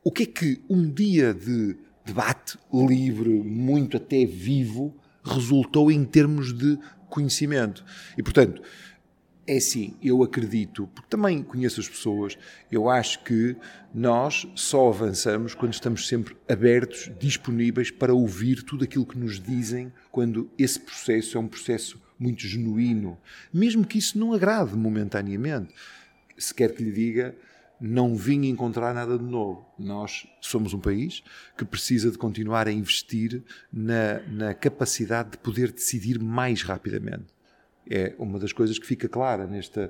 o 0.03 0.11
que 0.11 0.23
é 0.23 0.25
que 0.25 0.61
um 0.69 0.89
dia 0.89 1.33
de 1.33 1.75
debate 2.07 2.57
livre, 2.73 3.29
muito 3.29 3.97
até 3.97 4.25
vivo, 4.25 4.95
resultou 5.23 5.91
em 5.91 6.05
termos 6.05 6.53
de 6.53 6.79
conhecimento. 7.09 7.83
E, 8.17 8.23
portanto, 8.23 8.61
É 9.49 9.55
assim, 9.55 9.95
eu 10.03 10.21
acredito, 10.23 10.87
porque 10.93 11.09
também 11.09 11.41
conheço 11.41 11.79
as 11.79 11.87
pessoas, 11.87 12.37
eu 12.69 12.89
acho 12.89 13.23
que 13.23 13.55
nós 13.93 14.45
só 14.55 14.89
avançamos 14.89 15.55
quando 15.55 15.71
estamos 15.71 16.05
sempre 16.05 16.35
abertos, 16.49 17.09
disponíveis 17.17 17.89
para 17.89 18.13
ouvir 18.13 18.61
tudo 18.63 18.83
aquilo 18.83 19.05
que 19.05 19.17
nos 19.17 19.39
dizem, 19.39 19.89
quando 20.11 20.51
esse 20.57 20.77
processo 20.77 21.37
é 21.37 21.39
um 21.39 21.47
processo 21.47 21.97
muito 22.19 22.45
genuíno, 22.45 23.17
mesmo 23.53 23.87
que 23.87 23.97
isso 23.97 24.19
não 24.19 24.33
agrade 24.33 24.75
momentaneamente. 24.75 25.73
Se 26.37 26.53
quer 26.53 26.73
que 26.75 26.83
lhe 26.83 26.91
diga, 26.91 27.33
não 27.79 28.15
vim 28.15 28.45
encontrar 28.47 28.93
nada 28.93 29.17
de 29.17 29.23
novo. 29.23 29.65
Nós 29.77 30.27
somos 30.41 30.73
um 30.73 30.79
país 30.79 31.23
que 31.57 31.63
precisa 31.63 32.09
de 32.11 32.17
continuar 32.17 32.67
a 32.67 32.71
investir 32.71 33.43
na, 33.71 34.19
na 34.27 34.53
capacidade 34.53 35.31
de 35.31 35.37
poder 35.37 35.71
decidir 35.71 36.19
mais 36.19 36.61
rapidamente 36.61 37.37
é 37.89 38.13
uma 38.17 38.37
das 38.37 38.51
coisas 38.51 38.77
que 38.77 38.85
fica 38.85 39.07
clara 39.07 39.47
neste, 39.47 39.89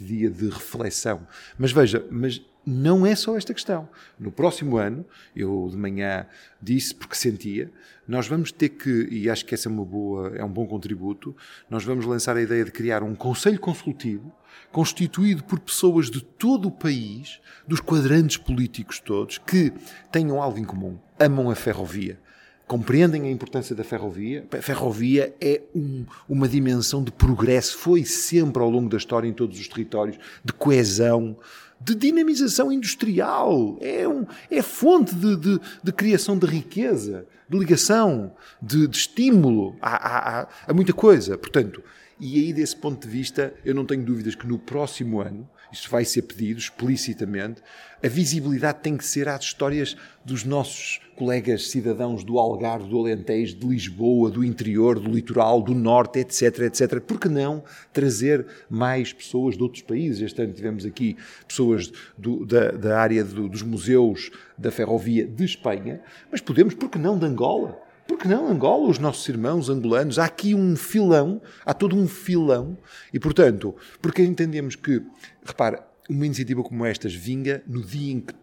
dia 0.00 0.30
de 0.30 0.48
reflexão. 0.48 1.26
Mas 1.58 1.72
veja, 1.72 2.04
mas 2.10 2.42
não 2.66 3.04
é 3.04 3.14
só 3.14 3.36
esta 3.36 3.52
questão. 3.52 3.88
No 4.18 4.32
próximo 4.32 4.78
ano, 4.78 5.04
eu 5.36 5.68
de 5.70 5.76
manhã 5.76 6.26
disse 6.60 6.94
porque 6.94 7.14
sentia, 7.14 7.70
nós 8.08 8.26
vamos 8.26 8.50
ter 8.50 8.70
que, 8.70 9.08
e 9.10 9.28
acho 9.28 9.44
que 9.44 9.54
essa 9.54 9.68
é 9.68 9.72
uma 9.72 9.84
boa, 9.84 10.34
é 10.36 10.44
um 10.44 10.48
bom 10.48 10.66
contributo, 10.66 11.36
nós 11.68 11.84
vamos 11.84 12.06
lançar 12.06 12.36
a 12.36 12.42
ideia 12.42 12.64
de 12.64 12.70
criar 12.70 13.02
um 13.02 13.14
conselho 13.14 13.60
consultivo 13.60 14.32
constituído 14.72 15.44
por 15.44 15.58
pessoas 15.60 16.10
de 16.10 16.20
todo 16.20 16.68
o 16.68 16.70
país, 16.70 17.40
dos 17.66 17.80
quadrantes 17.80 18.36
políticos 18.36 19.00
todos, 19.00 19.38
que 19.38 19.72
tenham 20.10 20.42
algo 20.42 20.58
em 20.58 20.64
comum, 20.64 20.98
amam 21.18 21.50
a 21.50 21.54
ferrovia. 21.54 22.18
Compreendem 22.66 23.24
a 23.24 23.30
importância 23.30 23.76
da 23.76 23.84
ferrovia. 23.84 24.46
A 24.50 24.62
ferrovia 24.62 25.34
é 25.38 25.60
um, 25.74 26.06
uma 26.26 26.48
dimensão 26.48 27.04
de 27.04 27.12
progresso, 27.12 27.76
foi 27.76 28.04
sempre 28.04 28.62
ao 28.62 28.70
longo 28.70 28.88
da 28.88 28.96
história 28.96 29.28
em 29.28 29.34
todos 29.34 29.60
os 29.60 29.68
territórios, 29.68 30.18
de 30.42 30.52
coesão, 30.52 31.36
de 31.80 31.94
dinamização 31.94 32.72
industrial, 32.72 33.76
é, 33.80 34.08
um, 34.08 34.24
é 34.50 34.62
fonte 34.62 35.14
de, 35.14 35.36
de, 35.36 35.60
de 35.82 35.92
criação 35.92 36.38
de 36.38 36.46
riqueza, 36.46 37.26
de 37.46 37.58
ligação, 37.58 38.32
de, 38.62 38.88
de 38.88 38.96
estímulo. 38.96 39.76
A, 39.82 40.40
a, 40.40 40.48
a 40.66 40.72
muita 40.72 40.94
coisa. 40.94 41.36
Portanto, 41.36 41.82
e 42.20 42.38
aí, 42.38 42.52
desse 42.52 42.76
ponto 42.76 43.06
de 43.06 43.12
vista, 43.12 43.52
eu 43.64 43.74
não 43.74 43.84
tenho 43.84 44.04
dúvidas 44.04 44.34
que 44.34 44.46
no 44.46 44.58
próximo 44.58 45.20
ano 45.20 45.48
isso 45.72 45.90
vai 45.90 46.04
ser 46.04 46.22
pedido 46.22 46.58
explicitamente, 46.58 47.60
a 48.02 48.08
visibilidade 48.08 48.80
tem 48.80 48.96
que 48.96 49.04
ser 49.04 49.28
às 49.28 49.42
histórias 49.42 49.96
dos 50.24 50.44
nossos 50.44 51.00
colegas 51.16 51.68
cidadãos 51.68 52.22
do 52.22 52.38
Algarve, 52.38 52.88
do 52.88 52.98
Alentejo, 52.98 53.56
de 53.56 53.66
Lisboa, 53.66 54.30
do 54.30 54.44
interior, 54.44 55.00
do 55.00 55.10
litoral, 55.10 55.62
do 55.62 55.74
norte, 55.74 56.20
etc, 56.20 56.60
etc. 56.60 57.00
Por 57.00 57.18
que 57.18 57.28
não 57.28 57.62
trazer 57.92 58.46
mais 58.68 59.12
pessoas 59.12 59.56
de 59.56 59.62
outros 59.62 59.82
países? 59.82 60.22
Este 60.22 60.42
ano 60.42 60.52
tivemos 60.52 60.84
aqui 60.84 61.16
pessoas 61.46 61.90
do, 62.16 62.44
da, 62.44 62.70
da, 62.70 62.98
área 62.98 63.24
do, 63.24 63.48
dos 63.48 63.62
museus 63.62 64.30
da 64.56 64.70
ferrovia 64.70 65.26
de 65.26 65.44
Espanha, 65.44 66.00
mas 66.30 66.40
podemos, 66.40 66.74
por 66.74 66.88
que 66.88 66.98
não, 66.98 67.18
de 67.18 67.26
Angola? 67.26 67.80
Por 68.06 68.18
que 68.18 68.28
não 68.28 68.48
Angola, 68.50 68.88
os 68.88 68.98
nossos 68.98 69.26
irmãos 69.28 69.70
angolanos? 69.70 70.18
Há 70.18 70.26
aqui 70.26 70.54
um 70.54 70.76
filão, 70.76 71.40
há 71.64 71.72
todo 71.72 71.96
um 71.96 72.06
filão, 72.06 72.76
e 73.12 73.18
portanto, 73.18 73.74
porque 74.00 74.22
entendemos 74.22 74.76
que, 74.76 75.02
repara, 75.44 75.86
uma 76.08 76.26
iniciativa 76.26 76.62
como 76.62 76.84
estas 76.84 77.14
vinga 77.14 77.62
no 77.66 77.82
dia 77.82 78.12
em 78.12 78.20
que 78.20 78.34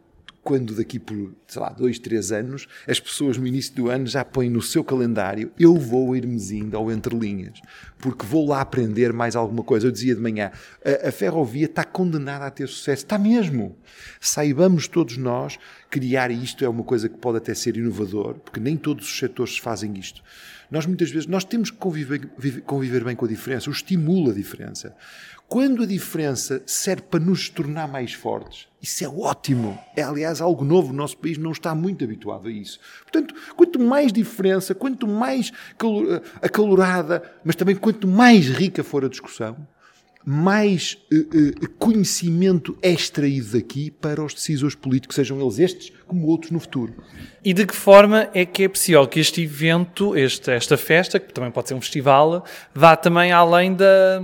quando 0.43 0.73
daqui 0.75 0.97
por, 0.97 1.33
sei 1.47 1.61
lá, 1.61 1.69
dois, 1.69 1.99
três 1.99 2.31
anos, 2.31 2.67
as 2.87 2.99
pessoas 2.99 3.37
no 3.37 3.45
início 3.45 3.75
do 3.75 3.89
ano 3.89 4.07
já 4.07 4.25
põem 4.25 4.49
no 4.49 4.61
seu 4.61 4.83
calendário, 4.83 5.51
eu 5.59 5.75
vou 5.75 6.13
a 6.13 6.17
Hermesindo 6.17 6.75
ao 6.75 6.91
Entre 6.91 7.15
Linhas, 7.15 7.61
porque 7.99 8.25
vou 8.25 8.47
lá 8.47 8.61
aprender 8.61 9.13
mais 9.13 9.35
alguma 9.35 9.63
coisa. 9.63 9.87
Eu 9.87 9.91
dizia 9.91 10.15
de 10.15 10.21
manhã, 10.21 10.51
a, 10.83 11.09
a 11.09 11.11
ferrovia 11.11 11.65
está 11.65 11.83
condenada 11.83 12.45
a 12.45 12.51
ter 12.51 12.67
sucesso. 12.67 13.03
Está 13.03 13.17
mesmo. 13.17 13.75
Saibamos 14.19 14.87
todos 14.87 15.17
nós 15.17 15.59
criar 15.89 16.31
isto 16.31 16.63
é 16.63 16.69
uma 16.69 16.83
coisa 16.83 17.09
que 17.09 17.17
pode 17.17 17.37
até 17.37 17.53
ser 17.53 17.75
inovador, 17.75 18.35
porque 18.35 18.59
nem 18.59 18.77
todos 18.77 19.05
os 19.05 19.19
setores 19.19 19.57
fazem 19.57 19.93
isto. 19.99 20.23
Nós 20.71 20.85
muitas 20.85 21.11
vezes, 21.11 21.27
nós 21.27 21.43
temos 21.43 21.69
que 21.69 21.75
conviver, 21.75 22.29
conviver 22.65 23.03
bem 23.03 23.13
com 23.13 23.25
a 23.25 23.27
diferença, 23.27 23.69
o 23.69 23.73
estimula 23.73 24.31
a 24.31 24.33
diferença. 24.33 24.95
Quando 25.51 25.83
a 25.83 25.85
diferença 25.85 26.63
serve 26.65 27.01
para 27.01 27.19
nos 27.19 27.49
tornar 27.49 27.85
mais 27.85 28.13
fortes, 28.13 28.69
isso 28.81 29.03
é 29.03 29.09
ótimo. 29.09 29.77
É, 29.97 30.01
aliás, 30.01 30.39
algo 30.39 30.63
novo. 30.63 30.93
O 30.93 30.95
nosso 30.95 31.17
país 31.17 31.37
não 31.37 31.51
está 31.51 31.75
muito 31.75 32.05
habituado 32.05 32.47
a 32.47 32.51
isso. 32.51 32.79
Portanto, 33.01 33.35
quanto 33.57 33.77
mais 33.77 34.13
diferença, 34.13 34.73
quanto 34.73 35.05
mais 35.05 35.51
acalorada, 36.41 37.21
mas 37.43 37.57
também 37.57 37.75
quanto 37.75 38.07
mais 38.07 38.47
rica 38.47 38.81
for 38.81 39.03
a 39.03 39.09
discussão, 39.09 39.57
mais 40.25 40.97
uh, 41.11 41.65
uh, 41.65 41.69
conhecimento 41.79 42.77
é 42.81 42.91
extraído 42.91 43.53
daqui 43.53 43.89
para 43.89 44.23
os 44.23 44.33
decisores 44.33 44.75
políticos, 44.75 45.15
sejam 45.15 45.39
eles 45.41 45.59
estes 45.59 45.91
como 46.07 46.27
outros 46.27 46.51
no 46.51 46.59
futuro. 46.59 46.93
E 47.43 47.53
de 47.53 47.65
que 47.65 47.75
forma 47.75 48.29
é 48.33 48.45
que 48.45 48.63
é 48.63 48.67
possível 48.67 49.07
que 49.07 49.19
este 49.19 49.41
evento, 49.41 50.15
este, 50.15 50.51
esta 50.51 50.77
festa, 50.77 51.19
que 51.19 51.33
também 51.33 51.51
pode 51.51 51.69
ser 51.69 51.73
um 51.73 51.81
festival, 51.81 52.45
vá 52.73 52.95
também 52.95 53.31
além 53.31 53.73
da, 53.73 54.21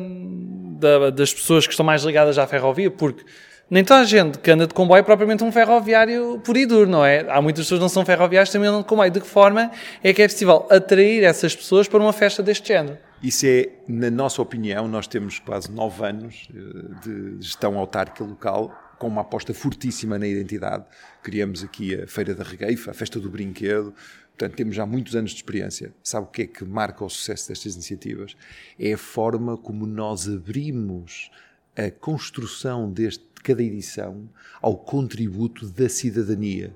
da, 0.80 1.10
das 1.10 1.34
pessoas 1.34 1.66
que 1.66 1.74
estão 1.74 1.86
mais 1.86 2.04
ligadas 2.04 2.38
à 2.38 2.46
ferrovia? 2.46 2.92
Porque 2.92 3.24
nem 3.70 3.84
toda 3.84 4.02
a 4.02 4.06
gente 4.06 4.38
que 4.40 4.50
anda 4.50 4.66
de 4.66 4.74
comboio 4.74 5.00
é 5.00 5.04
propriamente 5.04 5.44
um 5.44 5.52
ferroviário 5.52 6.40
por 6.44 6.56
e 6.56 6.66
duro, 6.66 6.90
não 6.90 7.06
é? 7.06 7.26
Há 7.30 7.42
muitas 7.42 7.66
pessoas 7.66 7.80
que 7.80 7.82
não 7.82 7.90
são 7.90 8.06
ferroviários 8.06 8.52
também 8.52 8.70
andam 8.70 8.82
de 8.82 8.88
comboio. 8.88 9.12
De 9.12 9.20
que 9.20 9.28
forma 9.28 9.72
é 10.04 10.14
que 10.14 10.22
é 10.22 10.28
possível 10.28 10.66
atrair 10.70 11.24
essas 11.24 11.56
pessoas 11.56 11.88
para 11.88 12.00
uma 12.00 12.14
festa 12.14 12.42
deste 12.42 12.70
género? 12.70 12.98
Isso 13.22 13.46
é, 13.46 13.70
na 13.88 14.12
nossa 14.12 14.42
opinião, 14.42 14.88
nós 14.88 15.08
temos 15.08 15.40
quase 15.40 15.72
nove 15.72 16.06
anos 16.06 16.48
eh, 16.54 16.60
de 17.04 17.42
gestão 17.42 17.78
autárquica 17.78 18.24
local, 18.24 18.72
com 18.98 19.08
uma 19.08 19.22
aposta 19.22 19.54
fortíssima 19.54 20.18
na 20.18 20.28
identidade. 20.28 20.86
Criamos 21.24 21.64
aqui 21.64 22.00
a 22.00 22.08
Feira 22.08 22.34
da 22.34 22.44
Regueifa, 22.44 22.92
a 22.92 22.94
Festa 22.94 23.20
do 23.20 23.30
Brinquedo, 23.30 23.94
portanto 24.38 24.56
temos 24.56 24.76
já 24.76 24.86
muitos 24.86 25.16
anos 25.16 25.32
de 25.32 25.38
experiência. 25.38 25.94
Sabe 26.04 26.28
o 26.28 26.30
que 26.30 26.44
é 26.44 26.48
que 26.48 26.64
marca 26.64 27.04
o 27.04 27.10
sucesso 27.10 27.50
destas 27.50 27.74
iniciativas? 27.74 28.36
É 28.80 28.94
a 28.94 28.98
forma 28.98 29.58
como 29.58 29.86
nós 29.86 30.28
abrimos 30.28 31.32
a 31.76 31.92
construção 31.92 32.92
deste, 32.92 33.24
de 33.24 33.27
cada 33.48 33.64
edição 33.64 34.30
ao 34.62 34.76
contributo 34.76 35.70
da 35.70 35.88
cidadania. 35.88 36.74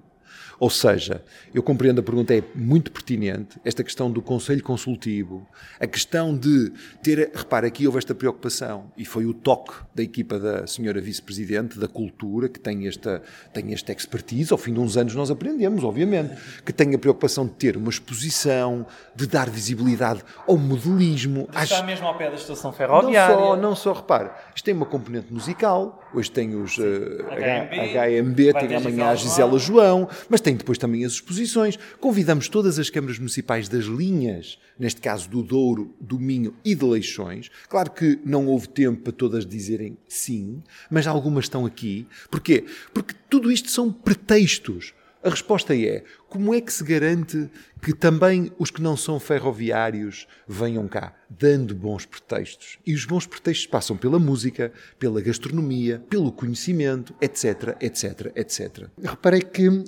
Ou 0.58 0.70
seja, 0.70 1.26
eu 1.54 1.64
compreendo 1.64 2.02
a 2.02 2.04
pergunta, 2.04 2.36
é 2.36 2.44
muito 2.54 2.92
pertinente, 2.92 3.60
esta 3.66 3.84
questão 3.84 4.12
do 4.12 4.22
Conselho 4.22 4.62
Consultivo, 4.62 5.48
a 5.80 5.88
questão 5.88 6.38
de 6.38 6.72
ter, 7.02 7.32
repara, 7.34 7.66
aqui 7.66 7.88
houve 7.88 7.98
esta 7.98 8.14
preocupação, 8.14 8.92
e 8.96 9.04
foi 9.04 9.26
o 9.26 9.34
toque 9.34 9.74
da 9.96 10.04
equipa 10.04 10.38
da 10.38 10.68
senhora 10.68 11.02
Vice-Presidente 11.02 11.80
da 11.80 11.88
Cultura, 11.88 12.48
que 12.48 12.60
tem 12.60 12.88
esta, 12.88 13.24
tem 13.52 13.74
esta 13.74 13.92
expertise, 13.92 14.54
ao 14.54 14.58
fim 14.58 14.72
de 14.72 14.80
uns 14.80 14.98
anos 14.98 15.16
nós 15.16 15.32
aprendemos, 15.32 15.84
obviamente, 15.84 16.36
que 16.64 16.72
tem 16.72 16.94
a 16.94 17.00
preocupação 17.00 17.48
de 17.48 17.54
ter 17.54 17.76
uma 17.76 17.90
exposição, 17.90 18.86
de 19.16 19.26
dar 19.26 19.50
visibilidade 19.50 20.24
ao 20.48 20.58
modelismo. 20.58 21.50
Está 21.50 21.80
às... 21.80 21.86
mesmo 21.86 22.06
ao 22.06 22.16
pé 22.16 22.30
da 22.30 22.36
estação 22.36 22.72
ferroviária. 22.72 23.36
Não 23.36 23.42
só, 23.42 23.56
não 23.56 23.76
só, 23.76 23.94
repare, 23.94 24.30
isto 24.56 24.64
tem 24.64 24.76
uma 24.76 24.86
componente 24.86 25.34
musical, 25.34 26.01
hoje 26.14 26.30
tem 26.30 26.56
os 26.56 26.78
uh, 26.78 26.82
HMB, 26.82 28.22
HMB 28.22 28.54
tem 28.54 28.76
amanhã 28.76 29.08
a 29.08 29.16
Gisela 29.16 29.58
João, 29.58 30.08
mas 30.30 30.40
tem 30.40 30.52
tem 30.52 30.58
depois 30.58 30.78
também 30.78 31.06
as 31.06 31.14
exposições. 31.14 31.80
Convidamos 32.00 32.50
todas 32.50 32.78
as 32.78 32.90
câmaras 32.90 33.18
municipais 33.18 33.70
das 33.70 33.86
linhas, 33.86 34.60
neste 34.78 35.00
caso 35.00 35.30
do 35.30 35.42
Douro, 35.42 35.96
do 36.00 36.20
Minho 36.20 36.54
e 36.64 36.76
de 36.76 36.84
Leixões. 36.84 37.50
Claro 37.70 37.92
que 37.92 38.20
não 38.26 38.48
houve 38.48 38.68
tempo 38.68 39.02
para 39.02 39.14
todas 39.14 39.46
dizerem 39.46 39.98
sim, 40.08 40.62
mas 40.90 41.08
algumas 41.08 41.46
estão 41.46 41.66
aqui. 41.66 42.06
Porquê? 42.30 42.66
Porque 42.94 43.16
tudo 43.30 43.52
isto 43.52 43.72
são 43.72 43.92
pretextos. 43.92 44.94
A 45.24 45.30
resposta 45.30 45.74
é: 45.74 46.04
como 46.32 46.54
é 46.54 46.62
que 46.62 46.72
se 46.72 46.82
garante 46.82 47.50
que 47.82 47.94
também 47.94 48.50
os 48.58 48.72
que 48.72 48.82
não 48.82 48.96
são 48.96 49.20
ferroviários 49.20 50.28
venham 50.48 50.88
cá? 50.88 51.14
dando 51.40 51.74
bons 51.74 52.06
pretextos. 52.06 52.78
E 52.86 52.94
os 52.94 53.06
bons 53.06 53.26
pretextos 53.26 53.68
passam 53.68 53.96
pela 53.96 54.20
música, 54.20 54.72
pela 55.00 55.22
gastronomia, 55.22 56.02
pelo 56.10 56.32
conhecimento, 56.32 57.14
etc, 57.22 57.76
etc, 57.80 58.32
etc. 58.36 58.88
reparei 59.02 59.42
que 59.42 59.68
uh, 59.68 59.84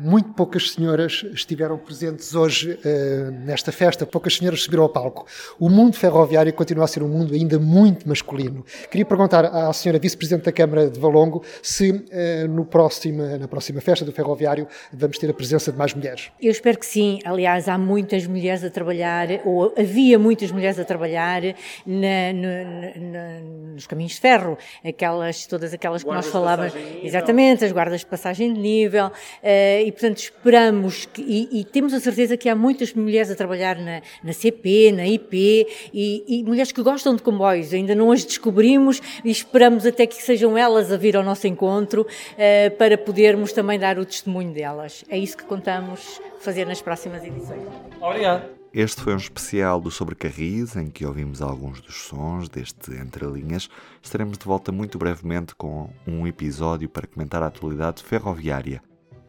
muito 0.00 0.32
poucas 0.32 0.72
senhoras 0.72 1.24
estiveram 1.32 1.78
presentes 1.78 2.34
hoje 2.34 2.72
uh, 2.72 3.30
nesta 3.44 3.70
festa, 3.70 4.04
poucas 4.04 4.36
senhoras 4.36 4.62
subiram 4.62 4.82
ao 4.82 4.88
palco. 4.88 5.26
O 5.58 5.68
mundo 5.68 5.96
ferroviário 5.96 6.52
continua 6.52 6.84
a 6.84 6.88
ser 6.88 7.02
um 7.02 7.08
mundo 7.08 7.34
ainda 7.34 7.58
muito 7.58 8.08
masculino. 8.08 8.64
Queria 8.90 9.06
perguntar 9.06 9.44
à 9.44 9.72
senhora 9.72 9.98
Vice-Presidente 9.98 10.44
da 10.44 10.52
Câmara 10.52 10.90
de 10.90 10.98
Valongo 10.98 11.44
se 11.62 11.90
uh, 11.90 12.48
no 12.48 12.64
próximo, 12.64 13.22
na 13.38 13.46
próxima 13.46 13.80
festa 13.80 14.04
do 14.04 14.12
ferroviário 14.12 14.66
vamos 14.92 15.18
ter 15.18 15.30
a 15.30 15.34
presença 15.34 15.70
de 15.72 15.78
mais 15.78 15.94
mulheres. 15.94 16.30
Eu 16.40 16.50
espero 16.50 16.78
que 16.78 16.86
sim. 16.86 17.18
Aliás, 17.24 17.68
há 17.68 17.76
muitas 17.76 18.26
mulheres 18.26 18.62
a 18.62 18.70
trabalhar, 18.70 19.28
ou 19.44 19.74
havia 19.76 20.18
muitas 20.18 20.50
mulheres 20.52 20.78
a 20.78 20.84
trabalhar 20.84 21.42
na, 21.86 22.32
no, 22.32 23.10
na, 23.10 23.40
nos 23.74 23.86
caminhos 23.86 24.12
de 24.12 24.20
ferro, 24.20 24.56
aquelas, 24.84 25.46
todas 25.46 25.74
aquelas 25.74 26.02
que 26.02 26.10
nós 26.10 26.26
falávamos. 26.26 26.74
Exatamente, 27.02 27.64
as 27.64 27.72
guardas 27.72 28.00
de 28.00 28.06
passagem 28.06 28.52
de 28.52 28.60
nível. 28.60 29.06
Uh, 29.06 29.86
e, 29.86 29.92
portanto, 29.92 30.18
esperamos 30.18 31.06
que, 31.06 31.22
e, 31.22 31.60
e, 31.60 31.64
temos 31.64 31.92
a 31.94 32.00
certeza 32.00 32.36
que 32.36 32.48
há 32.48 32.54
muitas 32.54 32.92
mulheres 32.92 33.30
a 33.30 33.34
trabalhar 33.34 33.76
na, 33.76 34.02
na 34.22 34.32
CP, 34.32 34.92
na 34.92 35.06
IP, 35.06 35.66
e, 35.92 36.24
e 36.28 36.44
mulheres 36.44 36.72
que 36.72 36.82
gostam 36.82 37.16
de 37.16 37.22
comboios. 37.22 37.72
Ainda 37.72 37.94
não 37.94 38.12
as 38.12 38.24
descobrimos 38.24 39.00
e 39.24 39.30
esperamos 39.30 39.86
até 39.86 40.06
que 40.06 40.16
sejam 40.22 40.56
elas 40.56 40.92
a 40.92 40.96
vir 40.96 41.16
ao 41.16 41.22
nosso 41.22 41.46
encontro 41.46 42.02
uh, 42.02 42.76
para 42.76 42.98
podermos 42.98 43.52
também 43.52 43.78
dar 43.78 43.98
o 43.98 44.04
testemunho 44.04 44.52
delas. 44.52 45.04
É 45.08 45.18
isso 45.18 45.36
que 45.36 45.44
contamos 45.62 46.20
fazer 46.40 46.66
nas 46.66 46.82
próximas 46.82 47.22
edições. 47.22 47.62
Obrigado. 48.00 48.50
Este 48.74 49.00
foi 49.00 49.14
um 49.14 49.18
especial 49.18 49.80
do 49.80 49.92
Sobre 49.92 50.16
Carris, 50.16 50.74
em 50.74 50.90
que 50.90 51.06
ouvimos 51.06 51.40
alguns 51.40 51.80
dos 51.80 52.02
sons 52.02 52.48
deste 52.48 52.92
Entre 52.94 53.24
Linhas. 53.26 53.70
Estaremos 54.02 54.36
de 54.36 54.44
volta 54.44 54.72
muito 54.72 54.98
brevemente 54.98 55.54
com 55.54 55.88
um 56.04 56.26
episódio 56.26 56.88
para 56.88 57.06
comentar 57.06 57.44
a 57.44 57.46
atualidade 57.46 58.02
ferroviária. 58.02 58.82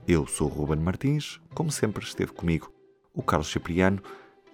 Eu 0.08 0.26
sou 0.26 0.48
o 0.48 0.52
Ruben 0.52 0.80
Martins, 0.80 1.40
como 1.54 1.72
sempre 1.72 2.04
esteve 2.04 2.32
comigo 2.32 2.74
o 3.14 3.22
Carlos 3.22 3.52
Cipriano 3.52 4.02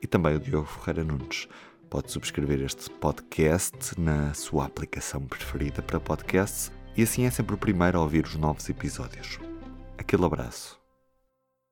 e 0.01 0.07
também 0.07 0.35
o 0.35 0.39
Diogo 0.39 0.67
Ferreira 0.67 1.05
Nunes. 1.05 1.47
Pode 1.89 2.11
subscrever 2.11 2.61
este 2.61 2.89
podcast 2.89 3.97
na 3.97 4.33
sua 4.33 4.65
aplicação 4.65 5.21
preferida 5.21 5.81
para 5.81 5.99
podcasts 5.99 6.71
e 6.97 7.03
assim 7.03 7.25
é 7.25 7.31
sempre 7.31 7.55
o 7.55 7.57
primeiro 7.57 7.97
a 7.97 8.01
ouvir 8.01 8.25
os 8.25 8.35
novos 8.35 8.67
episódios. 8.67 9.39
Aquele 9.97 10.25
abraço. 10.25 10.78